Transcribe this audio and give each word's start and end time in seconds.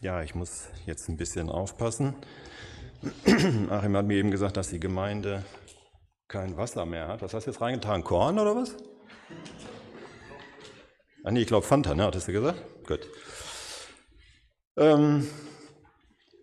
Ja, 0.00 0.22
ich 0.22 0.36
muss 0.36 0.68
jetzt 0.86 1.08
ein 1.08 1.16
bisschen 1.16 1.50
aufpassen. 1.50 2.14
Achim 3.68 3.96
hat 3.96 4.06
mir 4.06 4.14
eben 4.14 4.30
gesagt, 4.30 4.56
dass 4.56 4.70
die 4.70 4.78
Gemeinde 4.78 5.44
kein 6.28 6.56
Wasser 6.56 6.86
mehr 6.86 7.08
hat. 7.08 7.20
Was 7.20 7.34
hast 7.34 7.46
du 7.46 7.50
jetzt 7.50 7.60
reingetan? 7.60 8.04
Korn 8.04 8.38
oder 8.38 8.54
was? 8.54 8.76
Ah 11.24 11.32
nee, 11.32 11.40
ich 11.40 11.48
glaube 11.48 11.66
Fanta, 11.66 11.96
ne? 11.96 12.04
Hattest 12.04 12.28
du 12.28 12.32
gesagt? 12.32 12.62
Gut. 12.86 13.08
Ähm, 14.76 15.26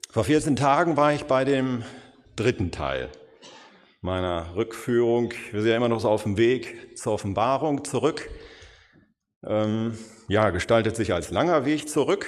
vor 0.10 0.26
14 0.26 0.58
Tagen 0.58 0.98
war 0.98 1.14
ich 1.14 1.24
bei 1.24 1.46
dem 1.46 1.86
dritten 2.36 2.72
Teil 2.72 3.10
meiner 4.02 4.54
Rückführung. 4.56 5.32
Wir 5.52 5.62
sind 5.62 5.72
ja 5.72 5.78
immer 5.78 5.88
noch 5.88 6.02
so 6.02 6.10
auf 6.10 6.24
dem 6.24 6.36
Weg 6.36 6.98
zur 6.98 7.14
Offenbarung 7.14 7.86
zurück. 7.86 8.30
Ähm, 9.46 9.98
ja, 10.28 10.50
gestaltet 10.50 10.98
sich 10.98 11.14
als 11.14 11.32
langer 11.32 11.64
Weg 11.66 11.88
zurück 11.88 12.28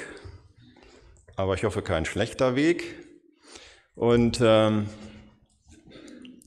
aber 1.37 1.53
ich 1.53 1.63
hoffe 1.63 1.81
kein 1.81 2.03
schlechter 2.03 2.55
Weg. 2.55 2.95
Und 3.95 4.39
ähm, 4.43 4.89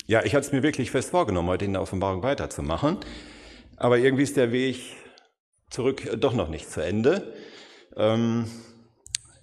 ja, 0.07 0.25
ich 0.25 0.35
hatte 0.35 0.47
es 0.47 0.53
mir 0.53 0.63
wirklich 0.63 0.91
fest 0.91 1.11
vorgenommen, 1.11 1.49
heute 1.49 1.65
in 1.65 1.73
der 1.73 1.83
Offenbarung 1.83 2.23
weiterzumachen. 2.23 2.99
Aber 3.77 3.99
irgendwie 3.99 4.25
ist 4.25 4.37
der 4.37 4.53
Weg 4.53 4.81
zurück 5.71 6.03
doch 6.19 6.35
noch 6.35 6.49
nicht 6.49 6.69
zu 6.69 6.81
Ende. 6.81 7.33
Ähm, 7.97 8.51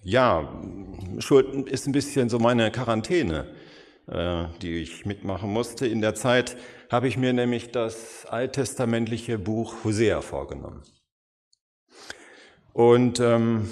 ja, 0.03 0.61
Schuld 1.19 1.69
ist 1.69 1.88
ein 1.88 1.93
bisschen 1.93 2.29
so 2.29 2.39
meine 2.39 2.69
Quarantäne, 2.69 3.47
äh, 4.07 4.45
die 4.61 4.75
ich 4.75 5.05
mitmachen 5.05 5.49
musste. 5.49 5.88
In 5.88 6.02
der 6.02 6.13
Zeit 6.13 6.57
habe 6.91 7.07
ich 7.07 7.17
mir 7.17 7.31
nämlich 7.31 7.71
das 7.71 8.25
alttestamentliche 8.25 9.39
Buch 9.39 9.85
Hosea 9.85 10.21
vorgenommen. 10.21 10.83
Und 12.73 13.19
ähm, 13.21 13.69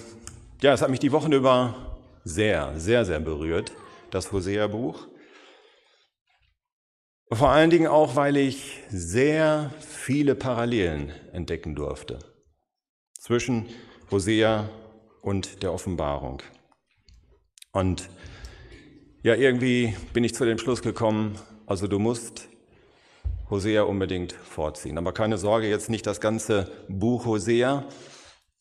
ja, 0.65 0.73
es 0.73 0.81
hat 0.81 0.89
mich 0.89 0.99
die 0.99 1.11
Wochen 1.11 1.31
über 1.31 1.95
sehr, 2.23 2.73
sehr, 2.79 3.05
sehr 3.05 3.19
berührt, 3.19 3.71
das 4.09 4.31
Hosea-Buch. 4.31 5.07
Vor 7.31 7.49
allen 7.49 7.69
Dingen 7.69 7.85
auch, 7.85 8.15
weil 8.15 8.35
ich 8.35 8.81
sehr 8.89 9.71
viele 9.79 10.33
Parallelen 10.33 11.11
entdecken 11.33 11.75
durfte 11.75 12.17
zwischen 13.19 13.67
Hosea 14.09 14.67
und 15.21 15.61
der 15.61 15.71
Offenbarung. 15.71 16.41
Und 17.71 18.09
ja, 19.21 19.35
irgendwie 19.35 19.95
bin 20.13 20.23
ich 20.23 20.33
zu 20.33 20.45
dem 20.45 20.57
Schluss 20.57 20.81
gekommen, 20.81 21.37
also 21.67 21.85
du 21.85 21.99
musst 21.99 22.47
Hosea 23.51 23.83
unbedingt 23.83 24.33
vorziehen. 24.33 24.97
Aber 24.97 25.13
keine 25.13 25.37
Sorge, 25.37 25.69
jetzt 25.69 25.91
nicht 25.91 26.07
das 26.07 26.19
ganze 26.19 26.71
Buch 26.87 27.27
Hosea, 27.27 27.85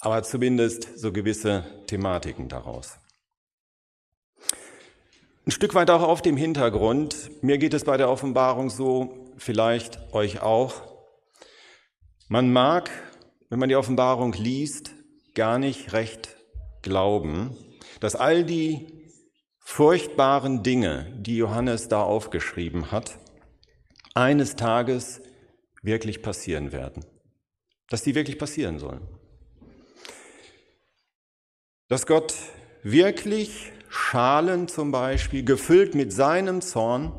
aber 0.05 0.23
zumindest 0.23 0.99
so 0.99 1.13
gewisse 1.13 1.65
Thematiken 1.87 2.49
daraus. 2.49 2.99
Ein 5.47 5.51
Stück 5.51 5.75
weit 5.75 5.91
auch 5.91 6.03
auf 6.03 6.21
dem 6.21 6.37
Hintergrund, 6.37 7.31
mir 7.43 7.57
geht 7.57 7.73
es 7.73 7.85
bei 7.85 7.97
der 7.97 8.11
Offenbarung 8.11 8.69
so, 8.69 9.33
vielleicht 9.39 10.13
euch 10.13 10.43
auch, 10.43 10.83
man 12.29 12.53
mag, 12.53 12.91
wenn 13.49 13.59
man 13.59 13.71
die 13.71 13.77
Offenbarung 13.77 14.35
liest, 14.35 14.91
gar 15.35 15.59
nicht 15.59 15.95
recht 15.95 16.37
glauben, 16.83 17.57
dass 18.01 18.15
all 18.15 18.45
die 18.45 19.09
furchtbaren 19.61 20.63
Dinge, 20.63 21.15
die 21.19 21.39
Johannes 21.39 21.89
da 21.89 22.03
aufgeschrieben 22.03 22.93
hat, 22.93 23.19
eines 24.15 24.57
Tages 24.57 25.23
wirklich 25.83 26.21
passieren 26.21 26.73
werden. 26.73 27.07
Dass 27.89 28.03
die 28.03 28.15
wirklich 28.15 28.39
passieren 28.39 28.79
sollen 28.79 29.14
dass 31.95 32.09
Gott 32.09 32.35
wirklich 32.83 33.71
Schalen 33.89 34.67
zum 34.67 34.91
Beispiel, 34.91 35.45
gefüllt 35.45 35.95
mit 35.95 36.13
seinem 36.13 36.61
Zorn, 36.61 37.13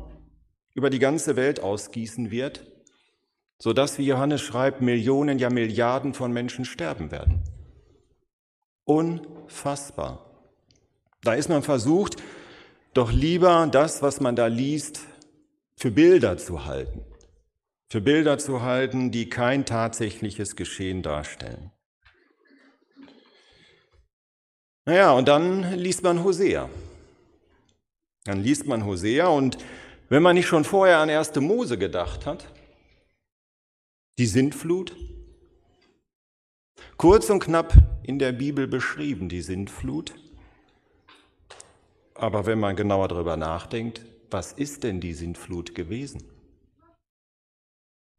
über 0.74 0.90
die 0.90 0.98
ganze 0.98 1.34
Welt 1.34 1.60
ausgießen 1.60 2.30
wird, 2.30 2.66
sodass, 3.58 3.96
wie 3.96 4.04
Johannes 4.04 4.42
schreibt, 4.42 4.82
Millionen, 4.82 5.38
ja 5.38 5.48
Milliarden 5.48 6.12
von 6.12 6.30
Menschen 6.30 6.66
sterben 6.66 7.10
werden. 7.10 7.42
Unfassbar. 8.84 10.44
Da 11.22 11.32
ist 11.32 11.48
man 11.48 11.62
versucht, 11.62 12.16
doch 12.92 13.10
lieber 13.10 13.66
das, 13.72 14.02
was 14.02 14.20
man 14.20 14.36
da 14.36 14.46
liest, 14.46 15.00
für 15.74 15.90
Bilder 15.90 16.36
zu 16.36 16.66
halten. 16.66 17.02
Für 17.88 18.02
Bilder 18.02 18.36
zu 18.36 18.60
halten, 18.60 19.10
die 19.10 19.30
kein 19.30 19.64
tatsächliches 19.64 20.54
Geschehen 20.54 21.00
darstellen. 21.02 21.72
Naja, 24.86 25.12
und 25.12 25.26
dann 25.26 25.74
liest 25.74 26.04
man 26.04 26.22
Hosea. 26.22 26.68
Dann 28.24 28.40
liest 28.40 28.66
man 28.66 28.84
Hosea 28.84 29.26
und 29.26 29.58
wenn 30.08 30.22
man 30.22 30.36
nicht 30.36 30.46
schon 30.46 30.64
vorher 30.64 30.98
an 30.98 31.08
erste 31.08 31.40
Mose 31.40 31.76
gedacht 31.76 32.24
hat, 32.24 32.46
die 34.18 34.26
Sintflut, 34.26 34.96
kurz 36.96 37.28
und 37.30 37.40
knapp 37.40 37.74
in 38.04 38.20
der 38.20 38.30
Bibel 38.30 38.68
beschrieben, 38.68 39.28
die 39.28 39.42
Sintflut. 39.42 40.14
Aber 42.14 42.46
wenn 42.46 42.60
man 42.60 42.76
genauer 42.76 43.08
darüber 43.08 43.36
nachdenkt, 43.36 44.02
was 44.30 44.52
ist 44.52 44.84
denn 44.84 45.00
die 45.00 45.14
Sintflut 45.14 45.74
gewesen? 45.74 46.22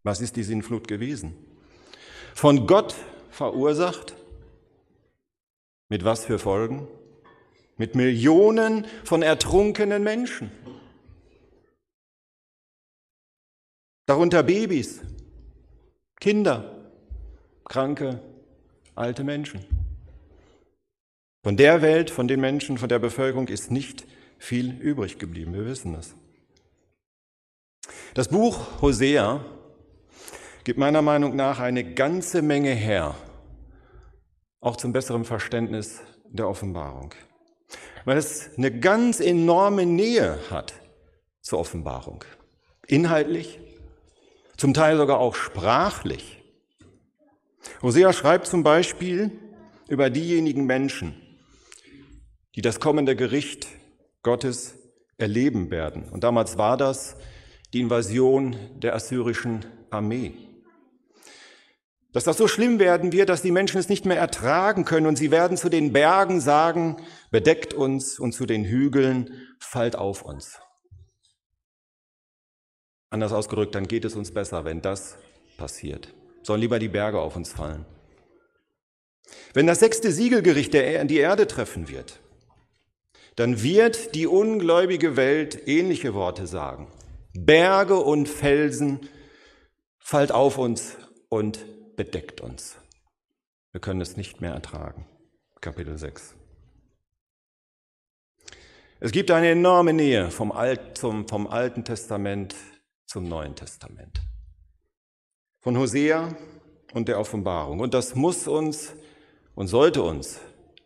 Was 0.04 0.20
ist 0.20 0.36
die 0.36 0.44
Sintflut 0.44 0.88
gewesen? 0.88 1.34
Von 2.36 2.68
Gott 2.68 2.96
verursacht, 3.32 4.14
mit 5.90 6.04
was 6.04 6.26
für 6.26 6.40
Folgen? 6.40 6.88
Mit 7.78 7.96
Millionen 7.96 8.88
von 9.04 9.22
ertrunkenen 9.22 10.04
Menschen. 10.04 10.52
Darunter 14.08 14.42
Babys, 14.44 15.02
Kinder, 16.20 16.92
kranke, 17.66 18.22
alte 18.96 19.24
Menschen. 19.24 19.64
Von 21.44 21.56
der 21.56 21.82
Welt, 21.82 22.10
von 22.10 22.28
den 22.28 22.42
Menschen, 22.42 22.78
von 22.78 22.90
der 22.90 23.00
Bevölkerung 23.00 23.48
ist 23.48 23.70
nicht 23.70 24.08
viel 24.38 24.80
übrig 24.82 25.20
geblieben. 25.20 25.54
Wir 25.54 25.66
wissen 25.66 25.94
das. 25.94 26.16
Das 28.14 28.30
Buch 28.30 28.82
Hosea 28.82 29.46
gibt 30.64 30.80
meiner 30.80 31.02
Meinung 31.02 31.36
nach 31.36 31.60
eine 31.60 31.94
ganze 31.94 32.42
Menge 32.42 32.72
her 32.72 33.16
auch 34.60 34.76
zum 34.76 34.94
besseren 34.94 35.26
Verständnis 35.26 36.02
der 36.30 36.48
Offenbarung. 36.48 37.14
Weil 38.06 38.18
es 38.18 38.52
eine 38.58 38.78
ganz 38.80 39.20
enorme 39.20 39.86
Nähe 39.86 40.40
hat 40.50 40.74
zur 41.42 41.60
Offenbarung. 41.60 42.24
Inhaltlich, 42.88 43.60
zum 44.56 44.74
Teil 44.74 44.98
sogar 44.98 45.20
auch 45.20 45.36
sprachlich. 45.36 46.42
Hosea 47.82 48.14
schreibt 48.14 48.48
zum 48.48 48.64
Beispiel 48.64 49.32
über 49.90 50.10
diejenigen 50.10 50.66
Menschen, 50.66 51.16
die 52.56 52.62
das 52.62 52.80
kommende 52.80 53.16
Gericht 53.16 53.68
Gottes 54.24 54.76
erleben 55.18 55.70
werden. 55.70 56.10
Und 56.10 56.24
damals 56.24 56.58
war 56.58 56.78
das 56.78 57.18
die 57.74 57.82
Invasion 57.82 58.56
der 58.76 58.96
assyrischen 58.96 59.66
Armee 59.90 60.47
dass 62.14 62.24
das 62.24 62.38
so 62.38 62.48
schlimm 62.48 62.80
werden 62.80 63.12
wird, 63.12 63.30
dass 63.30 63.42
die 63.42 63.52
Menschen 63.52 63.80
es 63.80 63.90
nicht 63.90 64.06
mehr 64.06 64.18
ertragen 64.18 64.86
können 64.86 65.08
und 65.08 65.18
sie 65.18 65.32
werden 65.32 65.58
zu 65.58 65.70
den 65.70 65.94
Bergen 65.94 66.40
sagen, 66.40 66.98
bedeckt 67.32 67.74
uns 67.74 68.20
und 68.20 68.34
zu 68.34 68.46
den 68.46 68.64
Hügeln, 68.64 69.32
fallt 69.60 69.96
auf 69.96 70.24
uns. 70.24 70.60
Anders 73.10 73.34
ausgedrückt, 73.34 73.76
dann 73.76 73.88
geht 73.88 74.06
es 74.06 74.16
uns 74.16 74.34
besser, 74.34 74.66
wenn 74.66 74.82
das 74.82 75.18
passiert. 75.58 76.14
Sollen 76.44 76.62
lieber 76.62 76.80
die 76.80 76.90
Berge 76.90 77.20
auf 77.20 77.36
uns 77.36 77.52
fallen. 77.52 77.86
Wenn 79.54 79.68
das 79.68 79.80
sechste 79.80 80.12
Siegelgericht 80.12 80.74
die 80.74 81.18
Erde 81.18 81.48
treffen 81.48 81.90
wird, 81.90 82.20
dann 83.36 83.62
wird 83.62 84.16
die 84.16 84.28
ungläubige 84.28 85.16
Welt 85.16 85.68
ähnliche 85.68 86.14
Worte 86.14 86.48
sagen. 86.48 86.92
Berge 87.34 87.98
und 87.98 88.28
Felsen, 88.28 89.02
fallt 90.00 90.32
auf 90.32 90.58
uns 90.58 90.98
und 91.30 91.66
bedeckt 91.98 92.40
uns. 92.40 92.78
Wir 93.74 93.82
können 93.82 94.00
es 94.00 94.16
nicht 94.16 94.40
mehr 94.40 94.54
ertragen. 94.54 95.06
Kapitel 95.60 95.98
6. 95.98 96.36
Es 99.00 99.12
gibt 99.12 99.30
eine 99.32 99.50
enorme 99.50 99.94
Nähe 99.94 100.32
vom, 100.32 100.52
Alt, 100.52 100.98
zum, 100.98 101.28
vom 101.28 101.48
Alten 101.48 101.84
Testament 101.84 102.56
zum 103.06 103.28
Neuen 103.28 103.56
Testament. 103.56 104.22
Von 105.60 105.78
Hosea 105.78 106.36
und 106.94 107.08
der 107.08 107.20
Offenbarung. 107.20 107.80
Und 107.80 107.94
das 107.94 108.16
muss 108.16 108.48
uns 108.48 108.94
und 109.56 109.68
sollte 109.68 110.04
uns 110.04 110.40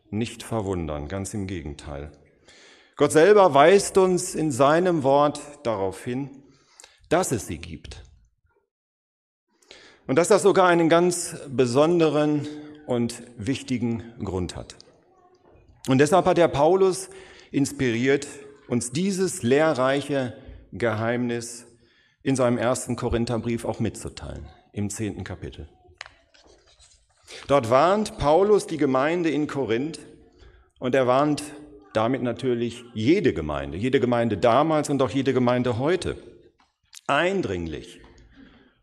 nicht 0.09 0.43
verwundern, 0.43 1.07
ganz 1.07 1.33
im 1.33 1.45
Gegenteil. 1.45 2.11
Gott 2.95 3.11
selber 3.11 3.53
weist 3.53 3.97
uns 3.97 4.33
in 4.33 4.51
seinem 4.51 5.03
Wort 5.03 5.41
darauf 5.63 6.03
hin, 6.03 6.43
dass 7.09 7.31
es 7.31 7.47
sie 7.47 7.57
gibt 7.57 8.03
und 10.11 10.17
dass 10.17 10.27
das 10.27 10.41
sogar 10.41 10.67
einen 10.67 10.89
ganz 10.89 11.37
besonderen 11.47 12.45
und 12.85 13.23
wichtigen 13.37 14.03
Grund 14.21 14.57
hat. 14.57 14.75
Und 15.87 15.99
deshalb 15.99 16.25
hat 16.25 16.35
der 16.35 16.49
Paulus 16.49 17.09
inspiriert, 17.49 18.27
uns 18.67 18.91
dieses 18.91 19.41
lehrreiche 19.41 20.33
Geheimnis 20.73 21.65
in 22.23 22.35
seinem 22.35 22.57
ersten 22.57 22.97
Korintherbrief 22.97 23.63
auch 23.63 23.79
mitzuteilen, 23.79 24.49
im 24.73 24.89
zehnten 24.89 25.23
Kapitel. 25.23 25.69
Dort 27.47 27.69
warnt 27.69 28.17
Paulus 28.17 28.67
die 28.67 28.75
Gemeinde 28.75 29.29
in 29.29 29.47
Korinth 29.47 30.01
und 30.79 30.93
er 30.93 31.07
warnt 31.07 31.41
damit 31.93 32.21
natürlich 32.21 32.83
jede 32.93 33.31
Gemeinde, 33.31 33.77
jede 33.77 34.01
Gemeinde 34.01 34.35
damals 34.35 34.89
und 34.89 35.01
auch 35.01 35.09
jede 35.09 35.31
Gemeinde 35.31 35.79
heute, 35.79 36.17
eindringlich 37.07 38.00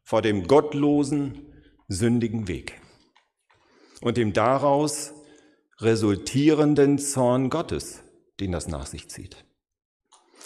vor 0.09 0.23
dem 0.23 0.47
gottlosen, 0.47 1.53
sündigen 1.87 2.49
Weg 2.49 2.81
und 4.01 4.17
dem 4.17 4.33
daraus 4.33 5.13
resultierenden 5.81 6.99
Zorn 6.99 7.51
Gottes, 7.51 8.03
den 8.41 8.51
das 8.51 8.69
nach 8.69 8.87
sich 8.87 9.11
zieht. 9.11 9.45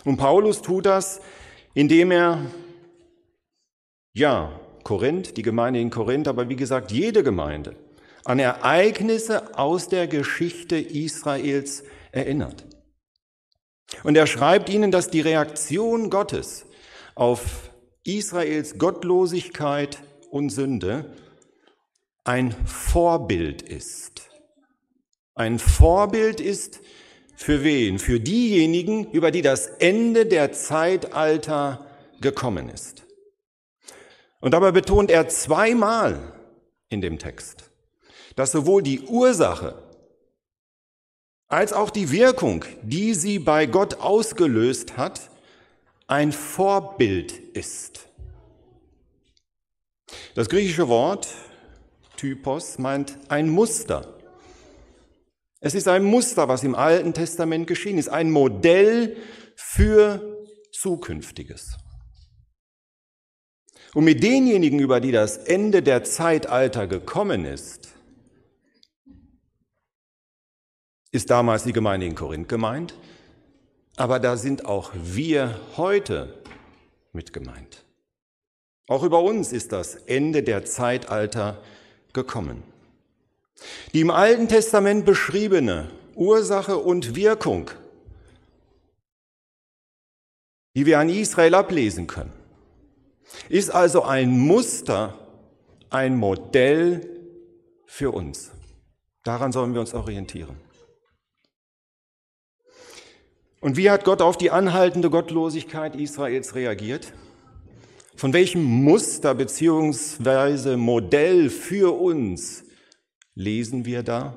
Und 0.04 0.16
Paulus 0.16 0.62
tut 0.62 0.86
das, 0.86 1.20
indem 1.74 2.10
er, 2.10 2.44
ja, 4.14 4.58
Korinth, 4.82 5.36
die 5.36 5.42
Gemeinde 5.42 5.78
in 5.78 5.90
Korinth, 5.90 6.26
aber 6.26 6.48
wie 6.48 6.56
gesagt, 6.56 6.90
jede 6.90 7.22
Gemeinde 7.22 7.76
an 8.24 8.40
Ereignisse 8.40 9.56
aus 9.56 9.86
der 9.86 10.08
Geschichte 10.08 10.76
Israels 10.76 11.84
erinnert. 12.10 12.66
Und 14.02 14.16
er 14.16 14.26
schreibt 14.26 14.68
ihnen, 14.70 14.90
dass 14.90 15.08
die 15.08 15.20
Reaktion 15.20 16.10
Gottes 16.10 16.66
auf 17.14 17.71
Israels 18.04 18.78
Gottlosigkeit 18.78 20.02
und 20.30 20.50
Sünde 20.50 21.14
ein 22.24 22.52
Vorbild 22.66 23.62
ist. 23.62 24.28
Ein 25.34 25.58
Vorbild 25.58 26.40
ist 26.40 26.80
für 27.36 27.64
wen? 27.64 27.98
Für 27.98 28.20
diejenigen, 28.20 29.10
über 29.10 29.30
die 29.30 29.42
das 29.42 29.66
Ende 29.66 30.26
der 30.26 30.52
Zeitalter 30.52 31.86
gekommen 32.20 32.68
ist. 32.68 33.04
Und 34.40 34.52
dabei 34.54 34.72
betont 34.72 35.10
er 35.10 35.28
zweimal 35.28 36.32
in 36.88 37.00
dem 37.00 37.18
Text, 37.18 37.70
dass 38.36 38.52
sowohl 38.52 38.82
die 38.82 39.00
Ursache 39.02 39.82
als 41.48 41.72
auch 41.72 41.90
die 41.90 42.10
Wirkung, 42.10 42.64
die 42.82 43.14
sie 43.14 43.38
bei 43.38 43.66
Gott 43.66 44.00
ausgelöst 44.00 44.96
hat, 44.96 45.31
ein 46.06 46.32
Vorbild 46.32 47.32
ist. 47.32 48.08
Das 50.34 50.48
griechische 50.48 50.88
Wort 50.88 51.28
Typos 52.16 52.78
meint 52.78 53.18
ein 53.28 53.48
Muster. 53.48 54.18
Es 55.60 55.74
ist 55.74 55.88
ein 55.88 56.04
Muster, 56.04 56.48
was 56.48 56.64
im 56.64 56.74
Alten 56.74 57.14
Testament 57.14 57.66
geschehen 57.66 57.98
ist, 57.98 58.08
ein 58.08 58.30
Modell 58.30 59.16
für 59.56 60.46
Zukünftiges. 60.72 61.76
Und 63.94 64.04
mit 64.04 64.22
denjenigen, 64.22 64.78
über 64.78 65.00
die 65.00 65.12
das 65.12 65.36
Ende 65.36 65.82
der 65.82 66.02
Zeitalter 66.04 66.86
gekommen 66.86 67.44
ist, 67.44 67.88
ist 71.10 71.30
damals 71.30 71.64
die 71.64 71.74
Gemeinde 71.74 72.06
in 72.06 72.14
Korinth 72.14 72.48
gemeint, 72.48 72.94
aber 73.96 74.18
da 74.20 74.36
sind 74.36 74.64
auch 74.64 74.92
wir 74.94 75.58
heute 75.76 76.42
mit 77.12 77.32
gemeint. 77.32 77.84
Auch 78.88 79.02
über 79.02 79.22
uns 79.22 79.52
ist 79.52 79.72
das 79.72 79.94
Ende 79.94 80.42
der 80.42 80.64
Zeitalter 80.64 81.62
gekommen. 82.12 82.62
Die 83.92 84.00
im 84.00 84.10
Alten 84.10 84.48
Testament 84.48 85.04
beschriebene 85.04 85.90
Ursache 86.14 86.78
und 86.78 87.14
Wirkung, 87.14 87.70
die 90.74 90.86
wir 90.86 90.98
an 90.98 91.08
Israel 91.08 91.54
ablesen 91.54 92.06
können, 92.06 92.32
ist 93.48 93.70
also 93.70 94.02
ein 94.02 94.30
Muster, 94.38 95.18
ein 95.90 96.16
Modell 96.16 97.08
für 97.86 98.10
uns. 98.10 98.50
Daran 99.22 99.52
sollen 99.52 99.74
wir 99.74 99.80
uns 99.80 99.94
orientieren. 99.94 100.56
Und 103.62 103.76
wie 103.76 103.90
hat 103.90 104.04
Gott 104.04 104.20
auf 104.20 104.36
die 104.36 104.50
anhaltende 104.50 105.08
Gottlosigkeit 105.08 105.94
Israels 105.94 106.56
reagiert? 106.56 107.12
Von 108.16 108.32
welchem 108.32 108.64
Muster 108.64 109.36
beziehungsweise 109.36 110.76
Modell 110.76 111.48
für 111.48 111.96
uns 111.96 112.64
lesen 113.36 113.84
wir 113.84 114.02
da? 114.02 114.36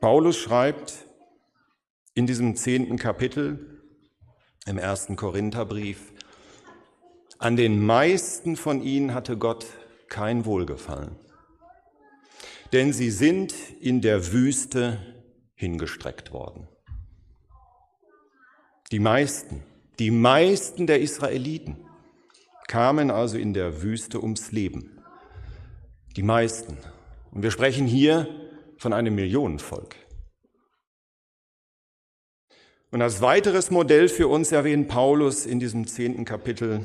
Paulus 0.00 0.38
schreibt 0.38 1.06
in 2.14 2.26
diesem 2.26 2.56
zehnten 2.56 2.96
Kapitel 2.96 3.82
im 4.66 4.78
ersten 4.78 5.14
Korintherbrief, 5.14 6.14
an 7.38 7.56
den 7.56 7.84
meisten 7.84 8.56
von 8.56 8.82
ihnen 8.82 9.12
hatte 9.12 9.36
Gott 9.36 9.66
kein 10.08 10.46
Wohlgefallen, 10.46 11.16
denn 12.72 12.94
sie 12.94 13.10
sind 13.10 13.52
in 13.78 14.00
der 14.00 14.32
Wüste 14.32 15.00
hingestreckt 15.54 16.32
worden. 16.32 16.66
Die 18.92 18.98
meisten, 18.98 19.62
die 19.98 20.10
meisten 20.10 20.86
der 20.86 21.00
Israeliten 21.00 21.76
kamen 22.68 23.10
also 23.10 23.38
in 23.38 23.54
der 23.54 23.82
Wüste 23.82 24.22
ums 24.22 24.52
Leben. 24.52 25.02
Die 26.16 26.22
meisten. 26.22 26.78
Und 27.32 27.42
wir 27.42 27.50
sprechen 27.50 27.86
hier 27.86 28.28
von 28.78 28.92
einem 28.92 29.14
Millionenvolk. 29.14 29.96
Und 32.90 33.02
als 33.02 33.20
weiteres 33.20 33.70
Modell 33.70 34.08
für 34.08 34.28
uns 34.28 34.52
erwähnt 34.52 34.88
Paulus 34.88 35.46
in 35.46 35.58
diesem 35.58 35.86
zehnten 35.86 36.24
Kapitel 36.24 36.84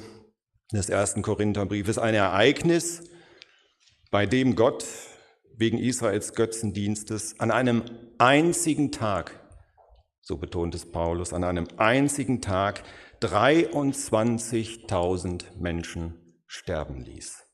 des 0.71 0.89
ersten 0.89 1.21
Korintherbriefes 1.21 1.99
ein 1.99 2.15
Ereignis, 2.15 3.03
bei 4.09 4.25
dem 4.25 4.55
Gott 4.55 4.85
wegen 5.55 5.77
Israels 5.77 6.33
Götzendienstes 6.33 7.39
an 7.39 7.51
einem 7.51 7.83
einzigen 8.17 8.91
Tag 8.91 9.38
so 10.21 10.37
betont 10.37 10.75
es 10.75 10.91
Paulus, 10.91 11.33
an 11.33 11.43
einem 11.43 11.67
einzigen 11.77 12.41
Tag 12.41 12.83
23.000 13.21 15.57
Menschen 15.57 16.13
sterben 16.47 17.03
ließ. 17.03 17.49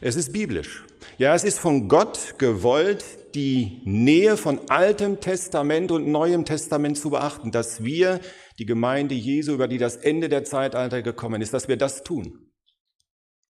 Es 0.00 0.16
ist 0.16 0.32
biblisch. 0.32 0.84
Ja, 1.18 1.34
es 1.34 1.44
ist 1.44 1.58
von 1.58 1.88
Gott 1.88 2.34
gewollt, 2.38 3.04
die 3.34 3.80
Nähe 3.84 4.36
von 4.36 4.60
Altem 4.68 5.20
Testament 5.20 5.90
und 5.90 6.08
Neuem 6.08 6.44
Testament 6.44 6.98
zu 6.98 7.10
beachten, 7.10 7.50
dass 7.50 7.84
wir, 7.84 8.20
die 8.58 8.66
Gemeinde 8.66 9.14
Jesu, 9.14 9.52
über 9.52 9.68
die 9.68 9.78
das 9.78 9.96
Ende 9.96 10.28
der 10.28 10.44
Zeitalter 10.44 11.02
gekommen 11.02 11.42
ist, 11.42 11.54
dass 11.54 11.68
wir 11.68 11.76
das 11.76 12.02
tun, 12.02 12.50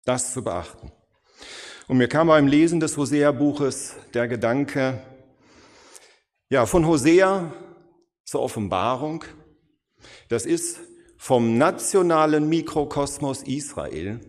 das 0.04 0.32
zu 0.32 0.42
beachten. 0.42 0.92
Und 1.88 1.98
mir 1.98 2.08
kam 2.08 2.26
beim 2.26 2.48
Lesen 2.48 2.80
des 2.80 2.96
Hosea-Buches 2.96 3.94
der 4.12 4.26
Gedanke, 4.26 5.00
ja, 6.48 6.66
von 6.66 6.86
Hosea 6.86 7.52
zur 8.24 8.42
Offenbarung, 8.42 9.24
das 10.28 10.46
ist 10.46 10.80
vom 11.16 11.58
nationalen 11.58 12.48
Mikrokosmos 12.48 13.42
Israel 13.42 14.20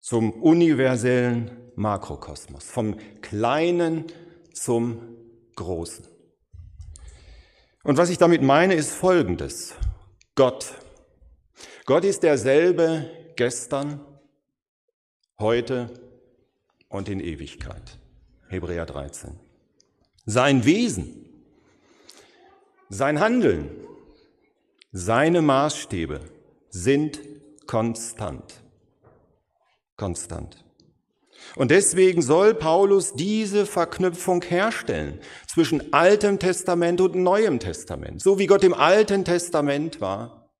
zum 0.00 0.32
universellen 0.32 1.72
Makrokosmos, 1.76 2.64
vom 2.64 2.96
Kleinen 3.20 4.06
zum 4.52 5.16
Großen. 5.56 6.06
Und 7.84 7.98
was 7.98 8.10
ich 8.10 8.18
damit 8.18 8.42
meine, 8.42 8.74
ist 8.74 8.92
Folgendes. 8.92 9.74
Gott. 10.34 10.74
Gott 11.84 12.04
ist 12.04 12.22
derselbe 12.22 13.10
gestern, 13.36 14.00
heute 15.38 15.90
und 16.88 17.08
in 17.08 17.20
Ewigkeit. 17.20 17.98
Hebräer 18.48 18.86
13 18.86 19.41
sein 20.24 20.64
Wesen, 20.64 21.26
sein 22.88 23.20
Handeln, 23.20 23.70
seine 24.92 25.42
Maßstäbe 25.42 26.20
sind 26.68 27.20
konstant. 27.66 28.62
Konstant. 29.96 30.64
Und 31.56 31.70
deswegen 31.70 32.22
soll 32.22 32.54
Paulus 32.54 33.14
diese 33.14 33.66
Verknüpfung 33.66 34.42
herstellen 34.42 35.20
zwischen 35.46 35.92
Altem 35.92 36.38
Testament 36.38 37.00
und 37.00 37.14
Neuem 37.14 37.58
Testament. 37.58 38.22
So 38.22 38.38
wie 38.38 38.46
Gott 38.46 38.64
im 38.64 38.74
Alten 38.74 39.24
Testament 39.24 40.00
war, 40.00 40.50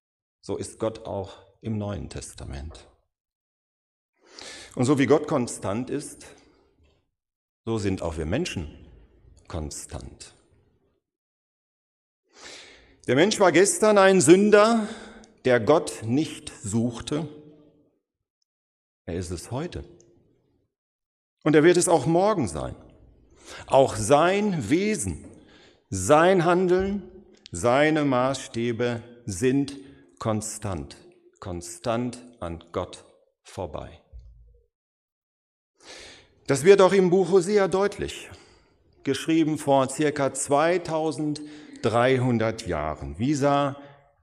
so 0.40 0.56
ist 0.56 0.78
Gott 0.78 1.06
auch 1.06 1.46
im 1.60 1.78
Neuen 1.78 2.08
Testament. 2.08 2.88
Und 4.74 4.86
so 4.86 4.98
wie 4.98 5.06
Gott 5.06 5.28
konstant 5.28 5.88
ist, 5.88 6.26
so 7.64 7.78
sind 7.78 8.02
auch 8.02 8.16
wir 8.16 8.26
Menschen 8.26 8.81
konstant. 9.52 10.32
Der 13.06 13.16
Mensch 13.16 13.38
war 13.38 13.52
gestern 13.52 13.98
ein 13.98 14.22
Sünder, 14.22 14.88
der 15.44 15.60
Gott 15.60 16.04
nicht 16.04 16.50
suchte. 16.62 17.28
Er 19.04 19.16
ist 19.16 19.30
es 19.30 19.50
heute. 19.50 19.84
Und 21.44 21.54
er 21.54 21.64
wird 21.64 21.76
es 21.76 21.86
auch 21.86 22.06
morgen 22.06 22.48
sein. 22.48 22.74
Auch 23.66 23.96
sein 23.96 24.70
Wesen, 24.70 25.22
sein 25.90 26.46
Handeln, 26.46 27.02
seine 27.50 28.06
Maßstäbe 28.06 29.02
sind 29.26 29.76
konstant, 30.18 30.96
konstant 31.40 32.24
an 32.40 32.64
Gott 32.72 33.04
vorbei. 33.42 34.00
Das 36.46 36.64
wird 36.64 36.80
auch 36.80 36.94
im 36.94 37.10
Buch 37.10 37.30
Hosea 37.30 37.68
deutlich, 37.68 38.30
geschrieben 39.04 39.58
vor 39.58 39.88
circa 39.88 40.32
2300 40.32 42.66
Jahren. 42.66 43.18
Wie 43.18 43.34
sah 43.34 43.76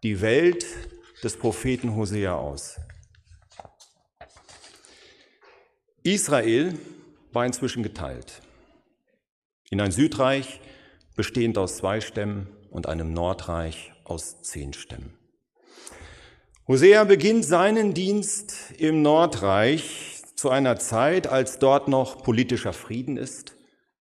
die 0.04 0.22
Welt 0.22 0.66
des 1.24 1.38
Propheten 1.38 1.96
Hosea 1.96 2.36
aus? 2.36 2.78
Israel 6.04 6.78
war 7.32 7.46
inzwischen 7.46 7.84
geteilt 7.84 8.42
in 9.70 9.82
ein 9.82 9.92
Südreich 9.92 10.60
bestehend 11.16 11.58
aus 11.58 11.78
zwei 11.78 12.02
Stämmen 12.02 12.48
und 12.72 12.88
einem 12.88 13.14
Nordreich 13.14 13.92
aus 14.04 14.42
zehn 14.42 14.74
Stämmen. 14.74 15.14
Hosea 16.68 17.04
beginnt 17.04 17.46
seinen 17.46 17.94
Dienst 17.94 18.74
im 18.78 19.02
Nordreich 19.02 20.22
zu 20.36 20.50
einer 20.50 20.78
Zeit, 20.78 21.28
als 21.28 21.60
dort 21.60 21.88
noch 21.88 22.24
politischer 22.24 22.74
Frieden 22.74 23.18
ist, 23.18 23.56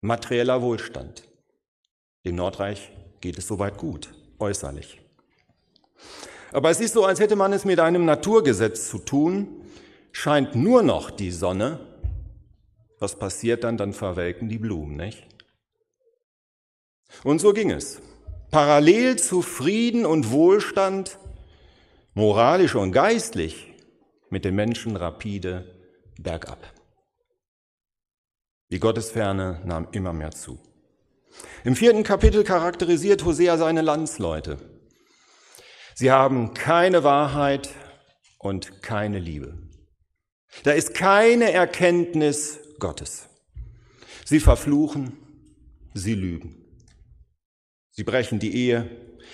materieller 0.01 0.61
Wohlstand. 0.61 1.23
Dem 2.25 2.35
Nordreich 2.35 2.91
geht 3.21 3.37
es 3.37 3.47
soweit 3.47 3.77
gut, 3.77 4.13
äußerlich. 4.39 4.99
Aber 6.51 6.69
es 6.69 6.79
ist 6.79 6.93
so, 6.93 7.05
als 7.05 7.19
hätte 7.19 7.35
man 7.35 7.53
es 7.53 7.65
mit 7.65 7.79
einem 7.79 8.05
Naturgesetz 8.05 8.89
zu 8.89 8.97
tun, 8.97 9.63
scheint 10.11 10.55
nur 10.55 10.83
noch 10.83 11.11
die 11.11 11.31
Sonne. 11.31 11.79
Was 12.99 13.17
passiert 13.17 13.63
dann? 13.63 13.77
Dann 13.77 13.93
verwelken 13.93 14.49
die 14.49 14.57
Blumen, 14.57 14.97
nicht? 14.97 15.25
Und 17.23 17.39
so 17.39 17.53
ging 17.53 17.71
es. 17.71 18.01
Parallel 18.49 19.17
zu 19.17 19.41
Frieden 19.41 20.05
und 20.05 20.31
Wohlstand, 20.31 21.17
moralisch 22.13 22.75
und 22.75 22.91
geistlich, 22.91 23.73
mit 24.29 24.45
den 24.45 24.55
Menschen 24.55 24.95
rapide 24.95 25.73
bergab. 26.19 26.80
Die 28.71 28.79
Gottesferne 28.79 29.61
nahm 29.65 29.87
immer 29.91 30.13
mehr 30.13 30.31
zu. 30.31 30.59
Im 31.63 31.75
vierten 31.75 32.03
Kapitel 32.03 32.43
charakterisiert 32.43 33.25
Hosea 33.25 33.57
seine 33.57 33.81
Landsleute. 33.81 34.57
Sie 35.93 36.09
haben 36.09 36.53
keine 36.53 37.03
Wahrheit 37.03 37.69
und 38.39 38.81
keine 38.81 39.19
Liebe. 39.19 39.57
Da 40.63 40.71
ist 40.71 40.93
keine 40.93 41.51
Erkenntnis 41.51 42.59
Gottes. 42.79 43.27
Sie 44.25 44.39
verfluchen, 44.39 45.17
sie 45.93 46.15
lügen. 46.15 46.55
Sie 47.91 48.03
brechen 48.03 48.39
die 48.39 48.55
Ehe, 48.55 48.89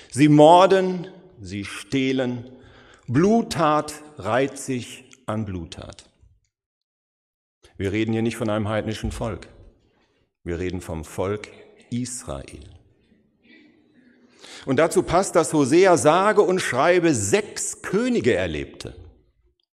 sie 0.10 0.30
morden, 0.30 1.08
sie 1.40 1.64
stehlen. 1.64 2.52
Bluttat 3.08 3.94
reiht 4.18 4.58
sich 4.58 5.06
an 5.28 5.46
Bluttat. 5.46 6.07
Wir 7.78 7.92
reden 7.92 8.14
hier 8.14 8.22
nicht 8.22 8.38
von 8.38 8.50
einem 8.50 8.68
heidnischen 8.68 9.12
Volk. 9.12 9.48
Wir 10.44 10.60
reden 10.60 10.82
vom 10.82 11.04
Volk 11.04 11.50
Israel. 11.90 12.78
Und 14.66 14.78
dazu 14.78 15.04
passt, 15.04 15.36
dass 15.36 15.54
Hosea 15.54 15.98
sage 15.98 16.42
und 16.42 16.60
schreibe 16.60 17.14
sechs 17.14 17.82
Könige 17.82 18.34
erlebte. 18.34 18.96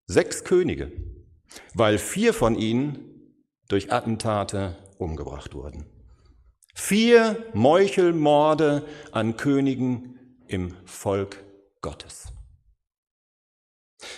Sechs 0.06 0.44
Könige, 0.44 0.92
weil 1.72 1.98
vier 1.98 2.34
von 2.34 2.56
ihnen 2.56 3.32
durch 3.68 3.90
Attentate 3.90 4.76
umgebracht 4.98 5.54
wurden. 5.54 5.86
Vier 6.74 7.44
Meuchelmorde 7.54 8.84
an 9.12 9.36
Königen 9.36 10.18
im 10.46 10.76
Volk 10.84 11.42
Gottes. 11.80 12.32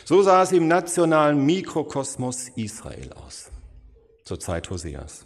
So 0.05 0.23
sah 0.23 0.43
es 0.43 0.53
im 0.53 0.67
nationalen 0.67 1.45
Mikrokosmos 1.47 2.49
Israel 2.57 3.13
aus, 3.13 3.51
zur 4.27 4.39
Zeit 4.41 4.69
Hoseas. 4.69 5.25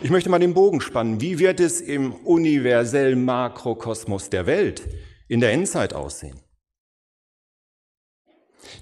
Ich 0.00 0.10
möchte 0.10 0.30
mal 0.30 0.38
den 0.38 0.54
Bogen 0.54 0.80
spannen. 0.80 1.20
Wie 1.20 1.40
wird 1.40 1.58
es 1.58 1.80
im 1.80 2.14
universellen 2.14 3.24
Makrokosmos 3.24 4.30
der 4.30 4.46
Welt 4.46 4.88
in 5.26 5.40
der 5.40 5.52
Endzeit 5.52 5.92
aussehen? 5.92 6.40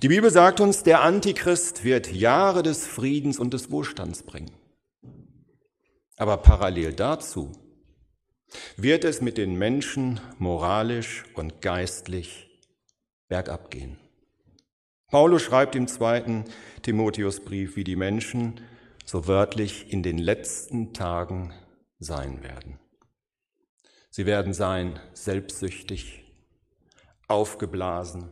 Die 0.02 0.09
Bibel 0.09 0.31
sagt 0.31 0.61
uns, 0.61 0.83
der 0.83 1.00
Antichrist 1.00 1.85
wird 1.85 2.12
Jahre 2.12 2.62
des 2.62 2.87
Friedens 2.87 3.38
und 3.38 3.55
des 3.55 3.71
Wohlstands 3.71 4.23
bringen. 4.23 4.52
Aber 6.16 6.37
parallel 6.37 6.93
dazu 6.93 7.52
wird 8.76 9.05
es 9.05 9.23
mit 9.23 9.38
den 9.38 9.57
Menschen 9.57 10.21
moralisch 10.38 11.25
und 11.35 11.62
geistlich 11.62 12.61
bergab 13.28 13.71
gehen. 13.71 13.99
Paulus 15.16 15.40
schreibt 15.40 15.75
im 15.75 15.88
zweiten 15.88 16.44
Timotheusbrief, 16.82 17.75
wie 17.75 17.85
die 17.85 17.96
Menschen 17.96 18.61
so 19.06 19.26
wörtlich 19.26 19.90
in 19.90 20.02
den 20.02 20.18
letzten 20.18 20.92
Tagen 20.92 21.54
sein 21.99 22.42
werden. 22.42 22.78
Sie 24.11 24.26
werden 24.26 24.52
sein 24.52 25.00
selbstsüchtig, 25.14 26.23
aufgeblasen, 27.28 28.28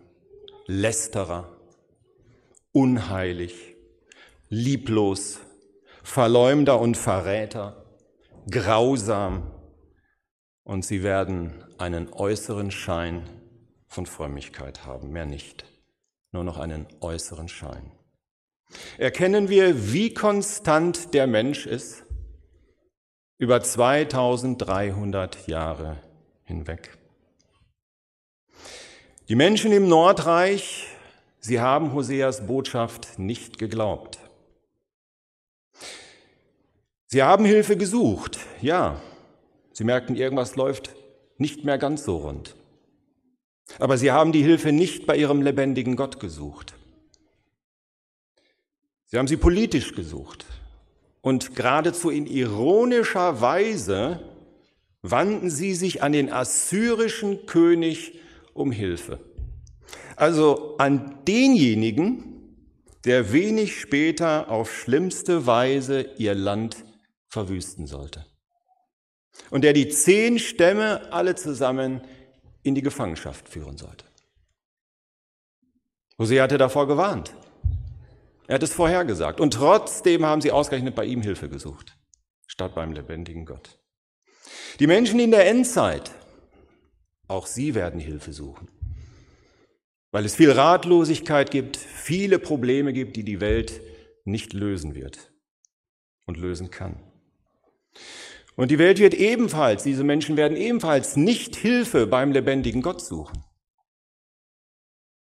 lästerer, 0.66 1.56
unheilig, 2.72 3.76
lieblos, 4.50 5.40
Verleumder 6.02 6.78
und 6.80 6.98
Verräter, 6.98 7.82
grausam 8.50 9.50
und 10.64 10.84
sie 10.84 11.02
werden 11.02 11.64
einen 11.78 12.12
äußeren 12.12 12.70
Schein 12.70 13.22
von 13.88 14.04
Frömmigkeit 14.04 14.84
haben, 14.84 15.12
mehr 15.12 15.24
nicht, 15.24 15.64
nur 16.34 16.44
noch 16.44 16.58
einen 16.58 16.86
äußeren 17.00 17.48
Schein. 17.48 17.92
Erkennen 18.98 19.48
wir, 19.48 19.92
wie 19.92 20.12
konstant 20.12 21.14
der 21.14 21.26
Mensch 21.26 21.64
ist 21.64 22.04
über 23.38 23.62
2300 23.62 25.46
Jahre 25.46 25.96
hinweg. 26.42 26.98
Die 29.28 29.36
Menschen 29.36 29.72
im 29.72 29.88
Nordreich, 29.88 30.88
sie 31.38 31.60
haben 31.60 31.94
Hoseas 31.94 32.46
Botschaft 32.46 33.18
nicht 33.18 33.58
geglaubt. 33.58 34.18
Sie 37.06 37.22
haben 37.22 37.44
Hilfe 37.44 37.76
gesucht, 37.76 38.40
ja. 38.60 39.00
Sie 39.72 39.84
merkten, 39.84 40.16
irgendwas 40.16 40.56
läuft 40.56 40.94
nicht 41.38 41.64
mehr 41.64 41.78
ganz 41.78 42.04
so 42.04 42.16
rund. 42.18 42.56
Aber 43.78 43.98
sie 43.98 44.12
haben 44.12 44.32
die 44.32 44.42
Hilfe 44.42 44.72
nicht 44.72 45.06
bei 45.06 45.16
ihrem 45.16 45.42
lebendigen 45.42 45.96
Gott 45.96 46.20
gesucht. 46.20 46.74
Sie 49.06 49.18
haben 49.18 49.28
sie 49.28 49.36
politisch 49.36 49.94
gesucht. 49.94 50.44
Und 51.20 51.56
geradezu 51.56 52.10
in 52.10 52.26
ironischer 52.26 53.40
Weise 53.40 54.20
wandten 55.02 55.50
sie 55.50 55.74
sich 55.74 56.02
an 56.02 56.12
den 56.12 56.32
assyrischen 56.32 57.46
König 57.46 58.20
um 58.52 58.70
Hilfe. 58.72 59.20
Also 60.16 60.76
an 60.78 61.20
denjenigen, 61.26 62.56
der 63.04 63.32
wenig 63.32 63.80
später 63.80 64.50
auf 64.50 64.74
schlimmste 64.74 65.46
Weise 65.46 66.02
ihr 66.18 66.34
Land 66.34 66.84
verwüsten 67.28 67.86
sollte. 67.86 68.24
Und 69.50 69.64
der 69.64 69.72
die 69.72 69.88
zehn 69.88 70.38
Stämme 70.38 71.12
alle 71.12 71.34
zusammen 71.34 72.00
in 72.64 72.74
die 72.74 72.82
Gefangenschaft 72.82 73.48
führen 73.48 73.76
sollte. 73.76 74.04
Hosea 76.18 76.42
hatte 76.42 76.58
davor 76.58 76.88
gewarnt. 76.88 77.34
Er 78.46 78.56
hat 78.56 78.62
es 78.62 78.72
vorhergesagt. 78.72 79.40
Und 79.40 79.54
trotzdem 79.54 80.24
haben 80.24 80.40
sie 80.40 80.50
ausgerechnet 80.50 80.94
bei 80.94 81.04
ihm 81.04 81.22
Hilfe 81.22 81.48
gesucht, 81.48 81.96
statt 82.46 82.74
beim 82.74 82.92
lebendigen 82.92 83.46
Gott. 83.46 83.78
Die 84.80 84.86
Menschen 84.86 85.20
in 85.20 85.30
der 85.30 85.48
Endzeit, 85.48 86.10
auch 87.28 87.46
sie 87.46 87.74
werden 87.74 88.00
Hilfe 88.00 88.32
suchen. 88.32 88.68
Weil 90.10 90.24
es 90.24 90.36
viel 90.36 90.52
Ratlosigkeit 90.52 91.50
gibt, 91.50 91.76
viele 91.76 92.38
Probleme 92.38 92.92
gibt, 92.92 93.16
die 93.16 93.24
die 93.24 93.40
Welt 93.40 93.80
nicht 94.24 94.52
lösen 94.52 94.94
wird 94.94 95.32
und 96.26 96.36
lösen 96.36 96.70
kann. 96.70 97.02
Und 98.56 98.70
die 98.70 98.78
Welt 98.78 98.98
wird 98.98 99.14
ebenfalls, 99.14 99.82
diese 99.82 100.04
Menschen 100.04 100.36
werden 100.36 100.56
ebenfalls 100.56 101.16
nicht 101.16 101.56
Hilfe 101.56 102.06
beim 102.06 102.32
lebendigen 102.32 102.82
Gott 102.82 103.00
suchen. 103.00 103.42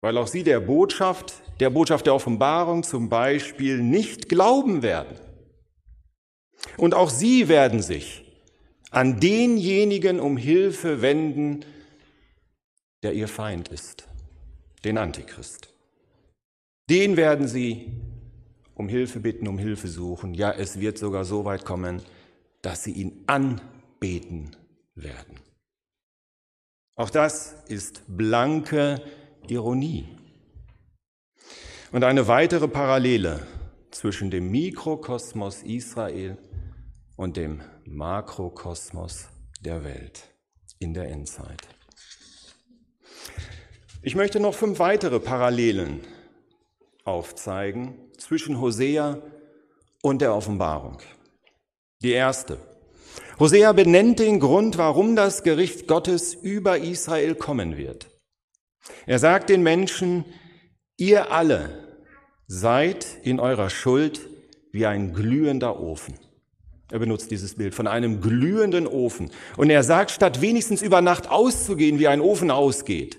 Weil 0.01 0.17
auch 0.17 0.29
sie 0.29 0.45
der 0.45 0.61
Botschaft, 0.61 1.35
der 1.59 1.71
Botschaft 1.71 2.07
der 2.07 2.15
Offenbarung 2.15 2.85
zum 2.85 3.09
Beispiel 3.09 3.83
nicht 3.83 4.29
glauben 4.29 4.83
werden. 4.83 5.19
Und 6.77 6.95
auch 6.95 7.11
sie 7.11 7.49
werden 7.49 7.83
sich 7.83 8.25
an 8.91 9.19
denjenigen 9.21 10.21
um 10.21 10.37
Hilfe 10.37 11.03
wenden, 11.03 11.65
der 13.03 13.15
ihr 13.15 13.29
Feind 13.29 13.69
ist, 13.69 14.09
den 14.85 14.97
Antichrist. 14.97 15.75
Den 16.89 17.17
werden 17.17 17.49
sie 17.49 17.93
um 18.75 18.89
Hilfe 18.89 19.21
bitten, 19.21 19.49
um 19.49 19.59
Hilfe 19.59 19.89
suchen. 19.89 20.35
Ja, 20.35 20.53
es 20.53 20.81
wird 20.81 20.99
sogar 20.99 21.25
so 21.25 21.45
weit 21.45 21.65
kommen, 21.65 22.03
dass 22.63 22.85
sie 22.85 22.93
ihn 22.93 23.25
anbeten 23.27 24.57
werden. 24.95 25.41
Auch 26.97 27.11
das 27.11 27.55
ist 27.69 28.03
blanke 28.09 29.01
Ironie. 29.47 30.09
Und 31.93 32.05
eine 32.05 32.27
weitere 32.29 32.69
Parallele 32.69 33.47
zwischen 33.91 34.31
dem 34.31 34.51
Mikrokosmos 34.51 35.63
Israel 35.63 36.37
und 37.17 37.37
dem 37.37 37.63
Makrokosmos 37.85 39.29
der 39.61 39.85
Welt 39.85 40.23
in 40.79 40.93
der 40.93 41.09
Endzeit. 41.09 41.69
Ich 44.03 44.15
möchte 44.15 44.39
noch 44.39 44.55
fünf 44.55 44.79
weitere 44.79 45.19
Parallelen 45.19 46.01
aufzeigen 47.05 47.95
zwischen 48.19 48.61
Hosea 48.61 49.21
und 50.03 50.21
der 50.21 50.35
Offenbarung. 50.35 50.99
Die 52.03 52.13
erste. 52.13 52.59
Hosea 53.41 53.73
benennt 53.73 54.19
den 54.21 54.39
Grund, 54.39 54.79
warum 54.79 55.17
das 55.17 55.43
Gericht 55.43 55.89
Gottes 55.89 56.35
über 56.35 56.79
Israel 56.79 57.35
kommen 57.35 57.77
wird. 57.77 58.09
Er 59.07 59.19
sagt 59.19 59.51
den 59.51 59.63
Menschen, 59.63 60.25
ihr 60.97 61.33
alle 61.33 61.99
seid 62.47 63.07
in 63.23 63.41
eurer 63.41 63.69
Schuld 63.69 64.29
wie 64.73 64.87
ein 64.87 65.13
glühender 65.13 65.81
Ofen. 65.81 66.19
Er 66.91 67.01
benutzt 67.01 67.31
dieses 67.31 67.57
Bild 67.57 67.75
von 67.75 67.87
einem 67.87 68.21
glühenden 68.21 68.87
Ofen. 68.87 69.31
Und 69.57 69.69
er 69.69 69.83
sagt, 69.83 70.11
statt 70.11 70.41
wenigstens 70.41 70.81
über 70.81 71.01
Nacht 71.01 71.31
auszugehen, 71.31 71.99
wie 71.99 72.09
ein 72.09 72.21
Ofen 72.21 72.51
ausgeht, 72.51 73.19